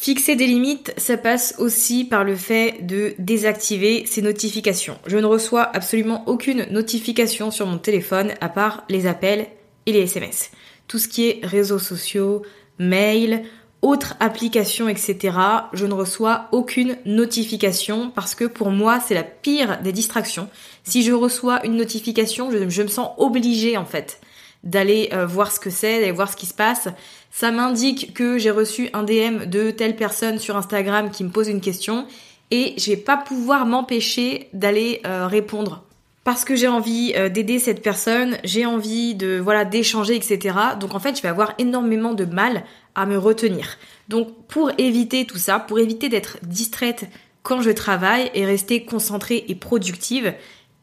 Fixer 0.00 0.36
des 0.36 0.46
limites, 0.46 0.94
ça 0.96 1.16
passe 1.16 1.56
aussi 1.58 2.04
par 2.04 2.22
le 2.22 2.36
fait 2.36 2.86
de 2.86 3.14
désactiver 3.18 4.04
ces 4.06 4.22
notifications. 4.22 4.96
Je 5.06 5.18
ne 5.18 5.26
reçois 5.26 5.68
absolument 5.74 6.22
aucune 6.28 6.66
notification 6.70 7.50
sur 7.50 7.66
mon 7.66 7.78
téléphone 7.78 8.32
à 8.40 8.48
part 8.48 8.84
les 8.88 9.08
appels 9.08 9.48
et 9.86 9.92
les 9.92 10.02
SMS. 10.02 10.52
Tout 10.86 11.00
ce 11.00 11.08
qui 11.08 11.28
est 11.28 11.40
réseaux 11.42 11.80
sociaux, 11.80 12.42
mails, 12.78 13.42
autres 13.82 14.14
applications, 14.20 14.88
etc. 14.88 15.36
Je 15.72 15.84
ne 15.84 15.94
reçois 15.94 16.46
aucune 16.52 16.96
notification 17.04 18.12
parce 18.14 18.36
que 18.36 18.44
pour 18.44 18.70
moi 18.70 19.00
c'est 19.00 19.14
la 19.14 19.24
pire 19.24 19.80
des 19.82 19.92
distractions. 19.92 20.48
Si 20.84 21.02
je 21.02 21.12
reçois 21.12 21.66
une 21.66 21.76
notification, 21.76 22.52
je, 22.52 22.82
me 22.82 22.88
sens 22.88 23.10
obligée 23.18 23.76
en 23.76 23.84
fait 23.84 24.20
d'aller 24.64 25.10
euh, 25.12 25.26
voir 25.26 25.52
ce 25.52 25.60
que 25.60 25.70
c'est, 25.70 26.00
d'aller 26.00 26.12
voir 26.12 26.30
ce 26.30 26.36
qui 26.36 26.46
se 26.46 26.54
passe. 26.54 26.88
Ça 27.30 27.50
m'indique 27.50 28.14
que 28.14 28.38
j'ai 28.38 28.50
reçu 28.50 28.90
un 28.92 29.02
DM 29.02 29.46
de 29.46 29.70
telle 29.70 29.96
personne 29.96 30.38
sur 30.38 30.56
Instagram 30.56 31.10
qui 31.10 31.24
me 31.24 31.30
pose 31.30 31.48
une 31.48 31.60
question 31.60 32.06
et 32.50 32.74
je 32.78 32.90
vais 32.90 32.96
pas 32.96 33.16
pouvoir 33.16 33.66
m'empêcher 33.66 34.48
d'aller 34.52 35.00
euh, 35.06 35.26
répondre 35.26 35.84
parce 36.24 36.44
que 36.44 36.56
j'ai 36.56 36.68
envie 36.68 37.14
euh, 37.16 37.30
d'aider 37.30 37.58
cette 37.58 37.82
personne, 37.82 38.36
j'ai 38.44 38.66
envie 38.66 39.14
de 39.14 39.38
voilà 39.42 39.64
d'échanger, 39.64 40.14
etc. 40.14 40.56
Donc 40.78 40.94
en 40.94 40.98
fait, 40.98 41.16
je 41.16 41.22
vais 41.22 41.28
avoir 41.28 41.54
énormément 41.58 42.12
de 42.12 42.26
mal 42.26 42.64
à 42.94 43.06
me 43.06 43.16
retenir. 43.16 43.78
Donc 44.08 44.28
pour 44.46 44.70
éviter 44.76 45.24
tout 45.24 45.38
ça, 45.38 45.58
pour 45.58 45.78
éviter 45.78 46.10
d'être 46.10 46.36
distraite 46.42 47.06
quand 47.42 47.62
je 47.62 47.70
travaille 47.70 48.30
et 48.34 48.44
rester 48.44 48.84
concentrée 48.84 49.46
et 49.48 49.54
productive, 49.54 50.34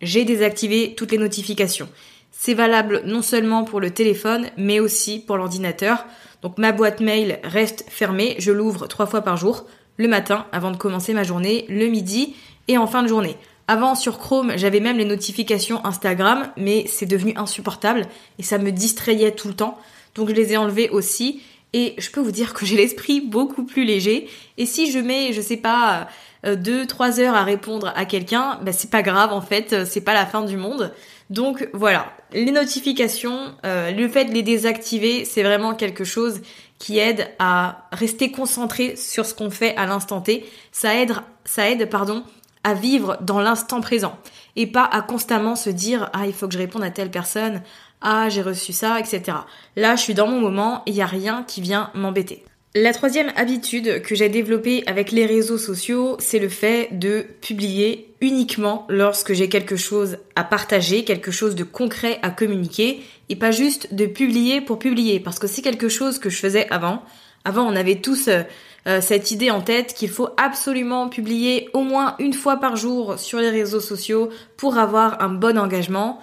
j'ai 0.02 0.26
désactivé 0.26 0.96
toutes 0.96 1.12
les 1.12 1.20
notifications. 1.20 1.90
C'est 2.38 2.54
valable 2.54 3.02
non 3.06 3.22
seulement 3.22 3.64
pour 3.64 3.80
le 3.80 3.90
téléphone, 3.90 4.48
mais 4.56 4.80
aussi 4.80 5.20
pour 5.20 5.38
l'ordinateur. 5.38 6.06
Donc 6.42 6.58
ma 6.58 6.74
boîte 6.74 7.00
mail 7.00 7.40
reste 7.44 7.86
fermée, 7.90 8.36
je 8.38 8.52
l'ouvre 8.52 8.88
trois 8.88 9.08
fois 9.08 9.22
par 9.22 9.36
jour, 9.36 9.66
le 9.98 10.08
matin 10.08 10.46
avant 10.52 10.70
de 10.70 10.78
commencer 10.78 11.14
ma 11.14 11.24
journée, 11.24 11.66
le 11.70 11.88
midi 11.88 12.36
et 12.68 12.78
en 12.78 12.86
fin 12.86 13.02
de 13.02 13.08
journée. 13.08 13.38
Avant 13.68 13.96
sur 13.96 14.20
Chrome, 14.20 14.54
j'avais 14.58 14.80
même 14.80 14.98
les 14.98 15.06
notifications 15.06 15.84
Instagram, 15.86 16.52
mais 16.56 16.86
c'est 16.88 17.08
devenu 17.08 17.34
insupportable 17.36 18.06
et 18.38 18.44
ça 18.44 18.60
me 18.60 18.72
distrayait 18.72 19.32
tout 19.32 19.48
le 19.48 19.56
temps. 19.56 19.80
Donc 20.14 20.30
je 20.30 20.36
les 20.36 20.54
ai 20.54 20.58
enlevées 20.58 20.90
aussi 20.90 21.42
et 21.74 21.96
je 21.98 22.12
peux 22.12 22.22
vous 22.22 22.32
dire 22.32 22.54
que 22.54 22.66
j'ai 22.66 22.76
l'esprit 22.76 23.22
beaucoup 23.22 23.64
plus 23.64 23.86
léger. 23.86 24.30
Et 24.58 24.68
si 24.68 24.92
je 24.92 25.00
mets, 25.00 25.34
je 25.34 25.42
sais 25.42 25.58
pas, 25.58 26.08
2-3 26.46 27.22
heures 27.22 27.34
à 27.34 27.44
répondre 27.44 27.92
à 27.96 28.06
quelqu'un, 28.06 28.60
bah 28.62 28.72
c'est 28.72 28.92
pas 28.92 29.02
grave 29.02 29.34
en 29.34 29.42
fait, 29.42 29.84
c'est 29.86 30.02
pas 30.02 30.14
la 30.14 30.28
fin 30.28 30.44
du 30.44 30.58
monde. 30.58 30.94
Donc 31.30 31.68
voilà, 31.74 32.12
les 32.34 32.52
notifications, 32.52 33.56
euh, 33.66 33.92
le 33.92 34.08
fait 34.08 34.26
de 34.26 34.34
les 34.34 34.44
désactiver, 34.44 35.26
c'est 35.26 35.44
vraiment 35.44 35.74
quelque 35.74 36.04
chose 36.04 36.42
qui 36.78 37.00
aide 37.00 37.28
à 37.40 37.88
rester 37.92 38.32
concentré 38.32 38.96
sur 38.96 39.26
ce 39.26 39.34
qu'on 39.34 39.50
fait 39.50 39.76
à 39.76 39.86
l'instant 39.86 40.22
T. 40.22 40.46
Ça 40.72 40.96
aide, 40.96 41.14
ça 41.46 41.70
aide, 41.70 41.90
pardon, 41.90 42.24
à 42.64 42.74
vivre 42.74 43.18
dans 43.22 43.40
l'instant 43.40 43.82
présent 43.82 44.18
et 44.56 44.68
pas 44.68 44.84
à 44.84 45.02
constamment 45.02 45.56
se 45.56 45.70
dire 45.70 46.10
ah 46.14 46.26
il 46.26 46.34
faut 46.34 46.48
que 46.48 46.54
je 46.54 46.60
réponde 46.60 46.84
à 46.84 46.90
telle 46.90 47.12
personne, 47.12 47.62
ah 48.02 48.30
j'ai 48.30 48.42
reçu 48.42 48.74
ça, 48.74 49.00
etc. 49.00 49.38
Là 49.76 49.96
je 49.96 50.02
suis 50.02 50.14
dans 50.14 50.28
mon 50.28 50.40
moment 50.40 50.82
et 50.86 50.92
il 50.92 50.96
y 50.96 51.02
a 51.02 51.06
rien 51.06 51.44
qui 51.44 51.62
vient 51.62 51.92
m'embêter. 51.94 52.44
La 52.78 52.92
troisième 52.92 53.32
habitude 53.38 54.02
que 54.02 54.16
j'ai 54.16 54.28
développée 54.28 54.84
avec 54.86 55.14
les 55.14 55.26
réseaux 55.26 55.58
sociaux, 55.58 56.18
c'est 56.20 56.40
le 56.40 56.50
fait 56.50 56.90
de 56.92 57.26
publier 57.40 58.14
uniquement 58.20 58.86
lorsque 58.90 59.32
j'ai 59.32 59.48
quelque 59.48 59.78
chose 59.78 60.18
à 60.36 60.44
partager, 60.44 61.06
quelque 61.06 61.32
chose 61.32 61.56
de 61.56 61.64
concret 61.64 62.20
à 62.22 62.32
communiquer, 62.32 63.02
et 63.30 63.38
pas 63.38 63.52
juste 63.52 63.94
de 63.94 64.06
publier 64.06 64.60
pour 64.60 64.78
publier, 64.78 65.22
parce 65.22 65.40
que 65.40 65.48
c'est 65.48 65.62
quelque 65.62 65.88
chose 65.88 66.20
que 66.20 66.30
je 66.30 66.38
faisais 66.38 66.68
avant. 66.70 67.02
Avant, 67.46 67.66
on 67.66 67.78
avait 67.78 68.02
tous 68.02 68.28
euh, 68.28 68.42
euh, 68.88 69.00
cette 69.00 69.32
idée 69.32 69.52
en 69.52 69.62
tête 69.62 69.94
qu'il 69.94 70.10
faut 70.10 70.32
absolument 70.36 71.08
publier 71.08 71.70
au 71.72 71.82
moins 71.82 72.18
une 72.20 72.34
fois 72.34 72.58
par 72.58 72.76
jour 72.76 73.18
sur 73.18 73.40
les 73.40 73.52
réseaux 73.52 73.80
sociaux 73.80 74.30
pour 74.58 74.78
avoir 74.78 75.22
un 75.22 75.30
bon 75.30 75.58
engagement. 75.58 76.20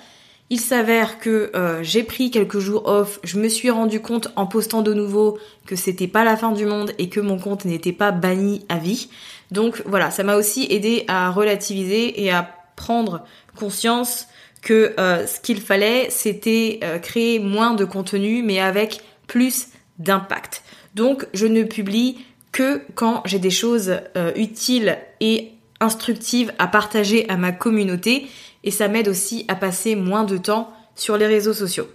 Il 0.52 0.60
s'avère 0.60 1.18
que 1.18 1.50
euh, 1.54 1.82
j'ai 1.82 2.02
pris 2.02 2.30
quelques 2.30 2.58
jours 2.58 2.86
off, 2.86 3.20
je 3.24 3.38
me 3.38 3.48
suis 3.48 3.70
rendu 3.70 4.00
compte 4.00 4.28
en 4.36 4.44
postant 4.44 4.82
de 4.82 4.92
nouveau 4.92 5.38
que 5.64 5.76
c'était 5.76 6.06
pas 6.06 6.24
la 6.24 6.36
fin 6.36 6.52
du 6.52 6.66
monde 6.66 6.92
et 6.98 7.08
que 7.08 7.20
mon 7.20 7.38
compte 7.38 7.64
n'était 7.64 7.94
pas 7.94 8.10
banni 8.10 8.62
à 8.68 8.76
vie. 8.76 9.08
Donc 9.50 9.82
voilà, 9.86 10.10
ça 10.10 10.24
m'a 10.24 10.36
aussi 10.36 10.66
aidé 10.68 11.06
à 11.08 11.30
relativiser 11.30 12.22
et 12.22 12.30
à 12.30 12.54
prendre 12.76 13.24
conscience 13.56 14.26
que 14.60 14.92
euh, 15.00 15.26
ce 15.26 15.40
qu'il 15.40 15.58
fallait, 15.58 16.08
c'était 16.10 16.80
euh, 16.84 16.98
créer 16.98 17.38
moins 17.38 17.72
de 17.72 17.86
contenu 17.86 18.42
mais 18.42 18.60
avec 18.60 19.00
plus 19.28 19.68
d'impact. 19.98 20.64
Donc 20.94 21.26
je 21.32 21.46
ne 21.46 21.62
publie 21.62 22.26
que 22.52 22.82
quand 22.94 23.22
j'ai 23.24 23.38
des 23.38 23.48
choses 23.48 24.00
utiles 24.36 24.98
et 25.20 25.52
instructives 25.82 26.52
à 26.58 26.66
partager 26.66 27.28
à 27.28 27.36
ma 27.36 27.52
communauté 27.52 28.26
et 28.64 28.70
ça 28.70 28.88
m'aide 28.88 29.08
aussi 29.08 29.44
à 29.48 29.54
passer 29.54 29.96
moins 29.96 30.24
de 30.24 30.38
temps 30.38 30.72
sur 30.94 31.16
les 31.16 31.26
réseaux 31.26 31.54
sociaux. 31.54 31.88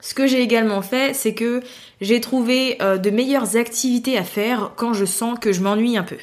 Ce 0.00 0.14
que 0.14 0.26
j'ai 0.26 0.42
également 0.42 0.82
fait, 0.82 1.14
c'est 1.14 1.34
que 1.34 1.60
j'ai 2.00 2.20
trouvé 2.20 2.76
euh, 2.82 2.98
de 2.98 3.10
meilleures 3.10 3.56
activités 3.56 4.16
à 4.16 4.24
faire 4.24 4.72
quand 4.76 4.92
je 4.92 5.04
sens 5.04 5.38
que 5.38 5.52
je 5.52 5.60
m'ennuie 5.60 5.96
un 5.96 6.04
peu. 6.04 6.18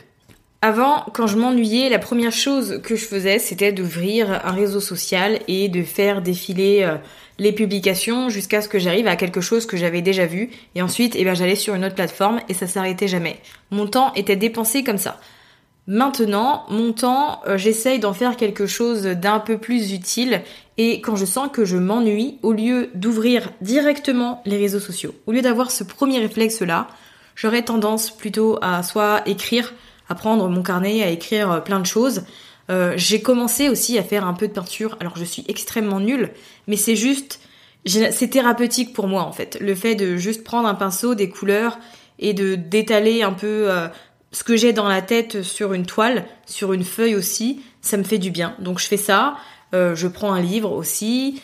Avant, 0.61 1.05
quand 1.13 1.27
je 1.27 1.37
m'ennuyais, 1.37 1.89
la 1.89 1.99
première 1.99 2.31
chose 2.31 2.81
que 2.83 2.95
je 2.95 3.05
faisais, 3.05 3.37
c'était 3.37 3.71
d'ouvrir 3.71 4.41
un 4.45 4.51
réseau 4.51 4.79
social 4.79 5.39
et 5.47 5.67
de 5.67 5.83
faire 5.83 6.21
défiler 6.21 6.83
euh, 6.83 6.95
les 7.37 7.51
publications 7.51 8.29
jusqu'à 8.29 8.61
ce 8.61 8.69
que 8.69 8.79
j'arrive 8.79 9.07
à 9.07 9.15
quelque 9.15 9.41
chose 9.41 9.65
que 9.65 9.77
j'avais 9.77 10.01
déjà 10.01 10.25
vu. 10.25 10.49
Et 10.73 10.81
ensuite, 10.81 11.15
eh 11.17 11.25
ben, 11.25 11.35
j'allais 11.35 11.55
sur 11.55 11.75
une 11.75 11.85
autre 11.85 11.95
plateforme 11.95 12.39
et 12.49 12.53
ça 12.53 12.67
s'arrêtait 12.67 13.07
jamais. 13.07 13.37
Mon 13.71 13.87
temps 13.87 14.13
était 14.15 14.37
dépensé 14.37 14.83
comme 14.83 14.97
ça. 14.97 15.19
Maintenant, 15.87 16.65
mon 16.69 16.93
temps, 16.93 17.41
euh, 17.45 17.57
j'essaye 17.57 17.99
d'en 17.99 18.13
faire 18.13 18.37
quelque 18.37 18.65
chose 18.65 19.03
d'un 19.03 19.39
peu 19.39 19.59
plus 19.59 19.93
utile 19.93 20.41
et 20.77 20.99
quand 20.99 21.15
je 21.15 21.25
sens 21.25 21.49
que 21.53 21.63
je 21.63 21.77
m'ennuie, 21.77 22.39
au 22.41 22.53
lieu 22.53 22.89
d'ouvrir 22.95 23.51
directement 23.61 24.41
les 24.45 24.57
réseaux 24.57 24.79
sociaux, 24.79 25.13
au 25.27 25.31
lieu 25.31 25.43
d'avoir 25.43 25.69
ce 25.69 25.83
premier 25.83 26.17
réflexe-là, 26.17 26.87
j'aurais 27.35 27.61
tendance 27.61 28.09
plutôt 28.09 28.57
à 28.63 28.81
soit 28.81 29.21
écrire, 29.27 29.75
à 30.09 30.15
prendre 30.15 30.49
mon 30.49 30.63
carnet, 30.63 31.03
à 31.03 31.09
écrire 31.09 31.51
euh, 31.51 31.59
plein 31.59 31.79
de 31.79 31.85
choses. 31.85 32.23
Euh, 32.71 32.93
j'ai 32.97 33.21
commencé 33.21 33.69
aussi 33.69 33.99
à 33.99 34.03
faire 34.03 34.25
un 34.25 34.33
peu 34.33 34.47
de 34.47 34.53
peinture, 34.53 34.97
alors 34.99 35.15
je 35.17 35.23
suis 35.23 35.45
extrêmement 35.47 35.99
nulle, 35.99 36.31
mais 36.65 36.77
c'est 36.77 36.95
juste, 36.95 37.39
c'est 37.85 38.31
thérapeutique 38.31 38.91
pour 38.91 39.07
moi 39.07 39.21
en 39.21 39.31
fait. 39.31 39.59
Le 39.61 39.75
fait 39.75 39.93
de 39.93 40.17
juste 40.17 40.43
prendre 40.43 40.67
un 40.67 40.73
pinceau, 40.73 41.13
des 41.13 41.29
couleurs 41.29 41.77
et 42.17 42.33
de 42.33 42.55
d'étaler 42.55 43.21
un 43.21 43.33
peu 43.33 43.69
ce 44.35 44.43
que 44.43 44.57
j'ai 44.57 44.73
dans 44.73 44.89
la 44.89 45.01
tête 45.01 45.43
sur 45.43 45.71
une 45.71 45.85
toile, 45.85 46.25
sur 46.45 46.73
une 46.73 46.83
feuille 46.83 47.15
aussi, 47.15 47.61
ça 47.79 47.95
me 47.95 48.03
fait 48.03 48.17
du 48.17 48.31
bien. 48.31 48.53
Donc 48.59 48.79
je 48.79 48.85
fais 48.85 48.97
ça, 48.97 49.37
euh, 49.73 49.95
je 49.95 50.09
prends 50.09 50.33
un 50.33 50.41
livre 50.41 50.73
aussi. 50.73 51.41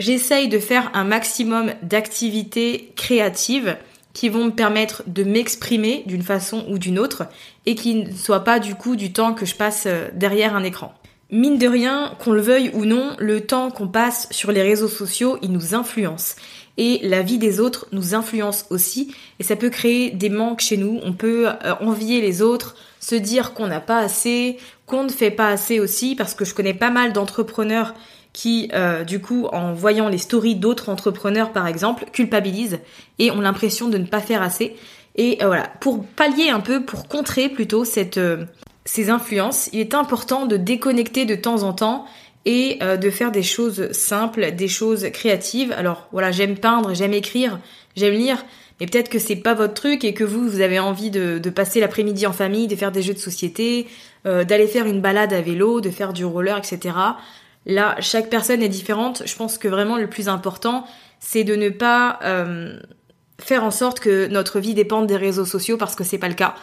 J'essaye 0.00 0.48
de 0.48 0.58
faire 0.58 0.90
un 0.92 1.04
maximum 1.04 1.72
d'activités 1.82 2.92
créatives 2.96 3.76
qui 4.12 4.28
vont 4.28 4.46
me 4.46 4.50
permettre 4.50 5.04
de 5.06 5.22
m'exprimer 5.22 6.02
d'une 6.06 6.24
façon 6.24 6.66
ou 6.68 6.78
d'une 6.78 6.98
autre 6.98 7.26
et 7.64 7.76
qui 7.76 7.94
ne 7.94 8.12
soient 8.12 8.42
pas 8.42 8.58
du 8.58 8.74
coup 8.74 8.96
du 8.96 9.12
temps 9.12 9.34
que 9.34 9.46
je 9.46 9.54
passe 9.54 9.84
euh, 9.86 10.08
derrière 10.12 10.56
un 10.56 10.64
écran. 10.64 10.94
Mine 11.30 11.58
de 11.58 11.68
rien, 11.68 12.12
qu'on 12.18 12.32
le 12.32 12.42
veuille 12.42 12.72
ou 12.74 12.84
non, 12.84 13.14
le 13.20 13.42
temps 13.42 13.70
qu'on 13.70 13.86
passe 13.86 14.26
sur 14.32 14.50
les 14.50 14.62
réseaux 14.62 14.88
sociaux, 14.88 15.38
il 15.42 15.52
nous 15.52 15.76
influence. 15.76 16.34
Et 16.78 17.00
la 17.02 17.22
vie 17.22 17.38
des 17.38 17.60
autres 17.60 17.86
nous 17.92 18.14
influence 18.14 18.66
aussi. 18.70 19.14
Et 19.38 19.42
ça 19.42 19.56
peut 19.56 19.70
créer 19.70 20.10
des 20.10 20.30
manques 20.30 20.60
chez 20.60 20.76
nous. 20.76 21.00
On 21.02 21.12
peut 21.12 21.48
euh, 21.48 21.74
envier 21.80 22.20
les 22.20 22.42
autres, 22.42 22.76
se 23.00 23.14
dire 23.14 23.52
qu'on 23.52 23.66
n'a 23.66 23.80
pas 23.80 23.98
assez, 23.98 24.58
qu'on 24.86 25.04
ne 25.04 25.10
fait 25.10 25.30
pas 25.30 25.48
assez 25.48 25.80
aussi. 25.80 26.14
Parce 26.16 26.34
que 26.34 26.44
je 26.44 26.54
connais 26.54 26.74
pas 26.74 26.90
mal 26.90 27.12
d'entrepreneurs 27.12 27.94
qui, 28.32 28.70
euh, 28.72 29.04
du 29.04 29.20
coup, 29.20 29.46
en 29.52 29.74
voyant 29.74 30.08
les 30.08 30.18
stories 30.18 30.54
d'autres 30.54 30.88
entrepreneurs, 30.88 31.52
par 31.52 31.66
exemple, 31.66 32.06
culpabilisent 32.12 32.78
et 33.18 33.30
ont 33.30 33.40
l'impression 33.40 33.88
de 33.88 33.98
ne 33.98 34.06
pas 34.06 34.20
faire 34.20 34.40
assez. 34.40 34.74
Et 35.16 35.42
euh, 35.42 35.46
voilà, 35.48 35.68
pour 35.80 36.04
pallier 36.04 36.48
un 36.48 36.60
peu, 36.60 36.82
pour 36.82 37.06
contrer 37.08 37.50
plutôt 37.50 37.84
ces 37.84 39.10
influences, 39.10 39.68
il 39.74 39.80
est 39.80 39.94
important 39.94 40.46
de 40.46 40.56
déconnecter 40.56 41.26
de 41.26 41.34
temps 41.34 41.62
en 41.64 41.74
temps 41.74 42.06
et 42.44 42.78
euh, 42.82 42.96
de 42.96 43.10
faire 43.10 43.30
des 43.32 43.42
choses 43.42 43.90
simples, 43.92 44.52
des 44.52 44.68
choses 44.68 45.06
créatives. 45.12 45.72
Alors 45.72 46.08
voilà, 46.12 46.32
j'aime 46.32 46.56
peindre, 46.56 46.94
j'aime 46.94 47.12
écrire, 47.12 47.60
j'aime 47.96 48.14
lire, 48.14 48.44
mais 48.80 48.86
peut-être 48.86 49.08
que 49.08 49.18
c'est 49.18 49.36
pas 49.36 49.54
votre 49.54 49.74
truc 49.74 50.04
et 50.04 50.14
que 50.14 50.24
vous, 50.24 50.48
vous 50.48 50.60
avez 50.60 50.78
envie 50.78 51.10
de, 51.10 51.38
passer 51.50 51.80
l'après-midi 51.80 52.26
en 52.26 52.32
famille, 52.32 52.66
de 52.66 52.76
faire 52.76 52.92
des 52.92 53.02
jeux 53.02 53.14
de 53.14 53.18
société, 53.18 53.86
euh, 54.26 54.44
d'aller 54.44 54.66
faire 54.66 54.86
une 54.86 55.00
balade 55.00 55.32
à 55.32 55.40
vélo, 55.40 55.80
de 55.80 55.90
faire 55.90 56.12
du 56.12 56.24
roller, 56.24 56.58
etc. 56.58 56.94
Là, 57.64 57.96
chaque 58.00 58.28
personne 58.28 58.62
est 58.62 58.68
différente. 58.68 59.22
Je 59.24 59.36
pense 59.36 59.58
que 59.58 59.68
vraiment 59.68 59.96
le 59.96 60.08
plus 60.08 60.28
important, 60.28 60.84
c'est 61.20 61.44
de 61.44 61.54
ne 61.54 61.68
pas 61.68 62.18
euh, 62.24 62.80
faire 63.38 63.62
en 63.62 63.70
sorte 63.70 64.00
que 64.00 64.26
notre 64.26 64.58
vie 64.58 64.74
dépende 64.74 65.06
des 65.06 65.16
réseaux 65.16 65.44
sociaux 65.44 65.76
parce 65.76 65.94
que 65.94 66.02
c'est 66.02 66.18
pas 66.18 66.28
le 66.28 66.34
cas. 66.34 66.54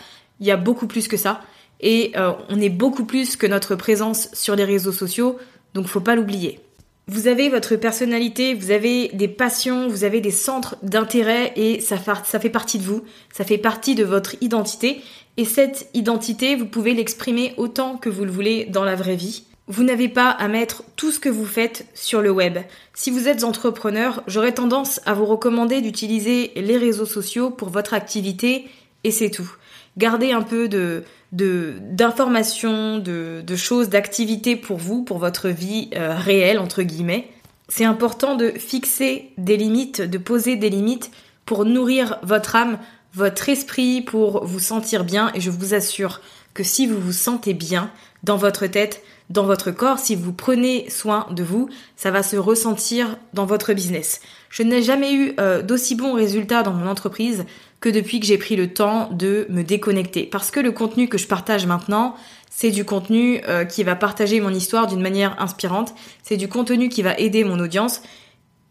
Il 0.41 0.48
y 0.48 0.51
a 0.51 0.57
beaucoup 0.57 0.88
plus 0.88 1.07
que 1.07 1.17
ça 1.17 1.41
et 1.79 2.12
euh, 2.17 2.33
on 2.50 2.59
est 2.59 2.69
beaucoup 2.69 3.05
plus 3.05 3.38
que 3.38 3.48
notre 3.48 3.75
présence 3.75 4.29
sur 4.33 4.55
les 4.55 4.65
réseaux 4.65 4.91
sociaux, 4.91 5.38
donc 5.73 5.88
faut 5.88 5.99
pas 5.99 6.15
l'oublier. 6.15 6.59
Vous 7.07 7.27
avez 7.27 7.49
votre 7.49 7.75
personnalité, 7.75 8.53
vous 8.53 8.69
avez 8.69 9.07
des 9.13 9.27
passions, 9.27 9.88
vous 9.88 10.03
avez 10.03 10.21
des 10.21 10.29
centres 10.29 10.77
d'intérêt 10.83 11.53
et 11.55 11.81
ça, 11.81 11.95
ça 12.23 12.39
fait 12.39 12.51
partie 12.51 12.77
de 12.77 12.83
vous, 12.83 13.03
ça 13.33 13.43
fait 13.43 13.57
partie 13.57 13.95
de 13.95 14.03
votre 14.03 14.35
identité 14.41 15.01
et 15.35 15.45
cette 15.45 15.89
identité, 15.95 16.55
vous 16.55 16.67
pouvez 16.67 16.93
l'exprimer 16.93 17.53
autant 17.57 17.97
que 17.97 18.09
vous 18.09 18.25
le 18.25 18.31
voulez 18.31 18.65
dans 18.65 18.83
la 18.83 18.95
vraie 18.95 19.15
vie. 19.15 19.45
Vous 19.67 19.83
n'avez 19.83 20.07
pas 20.09 20.29
à 20.29 20.47
mettre 20.47 20.83
tout 20.97 21.11
ce 21.11 21.19
que 21.19 21.29
vous 21.29 21.45
faites 21.45 21.88
sur 21.93 22.21
le 22.21 22.29
web. 22.29 22.57
Si 22.93 23.09
vous 23.09 23.27
êtes 23.27 23.43
entrepreneur, 23.43 24.21
j'aurais 24.27 24.53
tendance 24.53 24.99
à 25.05 25.13
vous 25.13 25.25
recommander 25.25 25.81
d'utiliser 25.81 26.51
les 26.55 26.77
réseaux 26.77 27.05
sociaux 27.05 27.51
pour 27.51 27.69
votre 27.69 27.93
activité 27.93 28.67
et 29.03 29.11
c'est 29.11 29.29
tout. 29.29 29.49
Gardez 29.97 30.31
un 30.31 30.41
peu 30.41 30.67
de, 30.67 31.03
d'informations, 31.31 32.98
de, 32.98 33.43
de, 33.45 33.55
choses, 33.55 33.89
d'activités 33.89 34.55
pour 34.55 34.77
vous, 34.77 35.03
pour 35.03 35.19
votre 35.19 35.50
vie 35.50 35.89
euh, 35.95 36.15
réelle, 36.15 36.59
entre 36.59 36.81
guillemets. 36.81 37.29
C'est 37.67 37.86
important 37.86 38.36
de 38.36 38.50
fixer 38.50 39.31
des 39.38 39.57
limites, 39.57 40.01
de 40.01 40.17
poser 40.17 40.55
des 40.55 40.69
limites 40.69 41.12
pour 41.45 41.65
nourrir 41.65 42.17
votre 42.24 42.55
âme, 42.55 42.79
votre 43.13 43.50
esprit, 43.50 44.01
pour 44.01 44.45
vous 44.45 44.59
sentir 44.59 45.03
bien. 45.03 45.31
Et 45.36 45.41
je 45.41 45.51
vous 45.51 45.75
assure 45.75 46.21
que 46.55 46.63
si 46.63 46.88
vous 46.88 47.00
vous 47.00 47.13
sentez 47.13 47.53
bien 47.53 47.91
dans 48.24 48.38
votre 48.38 48.65
tête, 48.65 49.03
dans 49.29 49.43
votre 49.43 49.69
corps, 49.69 50.00
si 50.00 50.15
vous 50.15 50.33
prenez 50.33 50.89
soin 50.89 51.27
de 51.31 51.43
vous, 51.43 51.69
ça 51.95 52.09
va 52.09 52.24
se 52.24 52.36
ressentir 52.36 53.17
dans 53.33 53.45
votre 53.45 53.74
business. 53.74 54.21
Je 54.50 54.63
n'ai 54.63 54.81
jamais 54.81 55.13
eu 55.13 55.33
euh, 55.39 55.62
d'aussi 55.62 55.95
bons 55.95 56.13
résultats 56.13 56.63
dans 56.63 56.74
mon 56.74 56.88
entreprise 56.88 57.45
que 57.79 57.89
depuis 57.89 58.19
que 58.19 58.25
j'ai 58.25 58.38
pris 58.38 58.55
le 58.55 58.74
temps 58.74 59.09
de 59.12 59.48
me 59.50 59.63
déconnecter. 59.63 60.24
Parce 60.24 60.51
que 60.51 60.59
le 60.59 60.71
contenu 60.71 61.07
que 61.07 61.17
je 61.17 61.27
partage 61.27 61.65
maintenant, 61.65 62.15
c'est 62.50 62.71
du 62.71 62.83
contenu 62.83 63.41
euh, 63.48 63.63
qui 63.63 63.83
va 63.83 63.95
partager 63.95 64.41
mon 64.41 64.50
histoire 64.50 64.88
d'une 64.88 65.01
manière 65.01 65.41
inspirante, 65.41 65.93
c'est 66.24 66.38
du 66.38 66.48
contenu 66.48 66.89
qui 66.89 67.01
va 67.01 67.17
aider 67.17 67.43
mon 67.43 67.59
audience. 67.59 68.01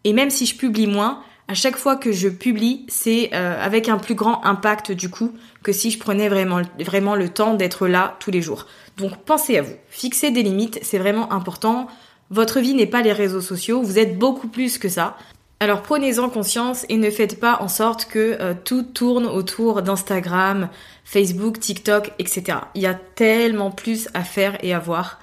Et 0.05 0.13
même 0.13 0.31
si 0.31 0.47
je 0.47 0.57
publie 0.57 0.87
moins, 0.87 1.23
à 1.49 1.55
chaque 1.55 1.77
fois 1.77 1.97
que 1.97 2.13
je 2.13 2.29
publie, 2.29 2.85
c'est 2.89 3.31
euh, 3.33 3.59
avec 3.61 3.89
un 3.89 3.97
plus 3.97 4.15
grand 4.15 4.45
impact 4.45 4.93
du 4.93 5.09
coup 5.09 5.33
que 5.63 5.73
si 5.73 5.91
je 5.91 5.99
prenais 5.99 6.29
vraiment, 6.29 6.61
vraiment 6.79 7.15
le 7.15 7.31
temps 7.31 7.55
d'être 7.55 7.89
là 7.89 8.17
tous 8.21 8.31
les 8.31 8.43
jours. 8.43 8.67
Donc 8.99 9.17
pensez 9.25 9.57
à 9.57 9.63
vous, 9.63 9.73
fixez 9.89 10.31
des 10.31 10.43
limites, 10.43 10.79
c'est 10.83 10.99
vraiment 10.99 11.33
important. 11.33 11.87
Votre 12.31 12.61
vie 12.61 12.75
n'est 12.75 12.87
pas 12.87 13.01
les 13.01 13.13
réseaux 13.13 13.41
sociaux, 13.41 13.81
vous 13.83 13.99
êtes 13.99 14.19
beaucoup 14.19 14.49
plus 14.49 14.77
que 14.77 14.91
ça. 14.91 15.17
Alors 15.61 15.83
prenez-en 15.83 16.29
conscience 16.29 16.87
et 16.89 16.97
ne 16.97 17.11
faites 17.11 17.41
pas 17.41 17.59
en 17.61 17.67
sorte 17.67 18.05
que 18.05 18.37
euh, 18.41 18.55
tout 18.65 18.85
tourne 18.85 19.27
autour 19.27 19.83
d'Instagram, 19.83 20.69
Facebook, 21.05 21.59
TikTok, 21.59 22.13
etc. 22.21 22.59
Il 22.77 22.83
y 22.83 22.87
a 22.87 22.95
tellement 22.95 23.73
plus 23.73 24.09
à 24.15 24.23
faire 24.23 24.57
et 24.63 24.73
à 24.73 24.79
voir. 24.79 25.19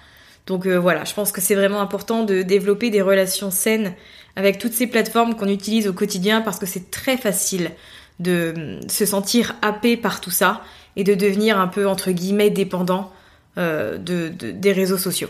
Donc 0.45 0.65
euh, 0.65 0.77
voilà, 0.77 1.05
je 1.05 1.13
pense 1.13 1.31
que 1.31 1.39
c'est 1.39 1.55
vraiment 1.55 1.79
important 1.79 2.23
de 2.23 2.41
développer 2.41 2.89
des 2.89 3.01
relations 3.01 3.49
saines 3.49 3.93
avec 4.35 4.57
toutes 4.57 4.73
ces 4.73 4.87
plateformes 4.87 5.35
qu'on 5.35 5.47
utilise 5.47 5.87
au 5.87 5.93
quotidien 5.93 6.41
parce 6.41 6.59
que 6.59 6.65
c'est 6.65 6.91
très 6.91 7.15
facile 7.15 7.71
de 8.19 8.53
euh, 8.57 8.79
se 8.89 9.05
sentir 9.05 9.55
happé 9.61 9.95
par 9.95 10.19
tout 10.19 10.31
ça 10.31 10.63
et 10.97 11.05
de 11.05 11.13
devenir 11.13 11.57
un 11.57 11.67
peu 11.67 11.87
entre 11.87 12.11
guillemets 12.11 12.49
dépendant 12.49 13.11
des 13.57 14.73
réseaux 14.73 14.97
sociaux. 14.97 15.29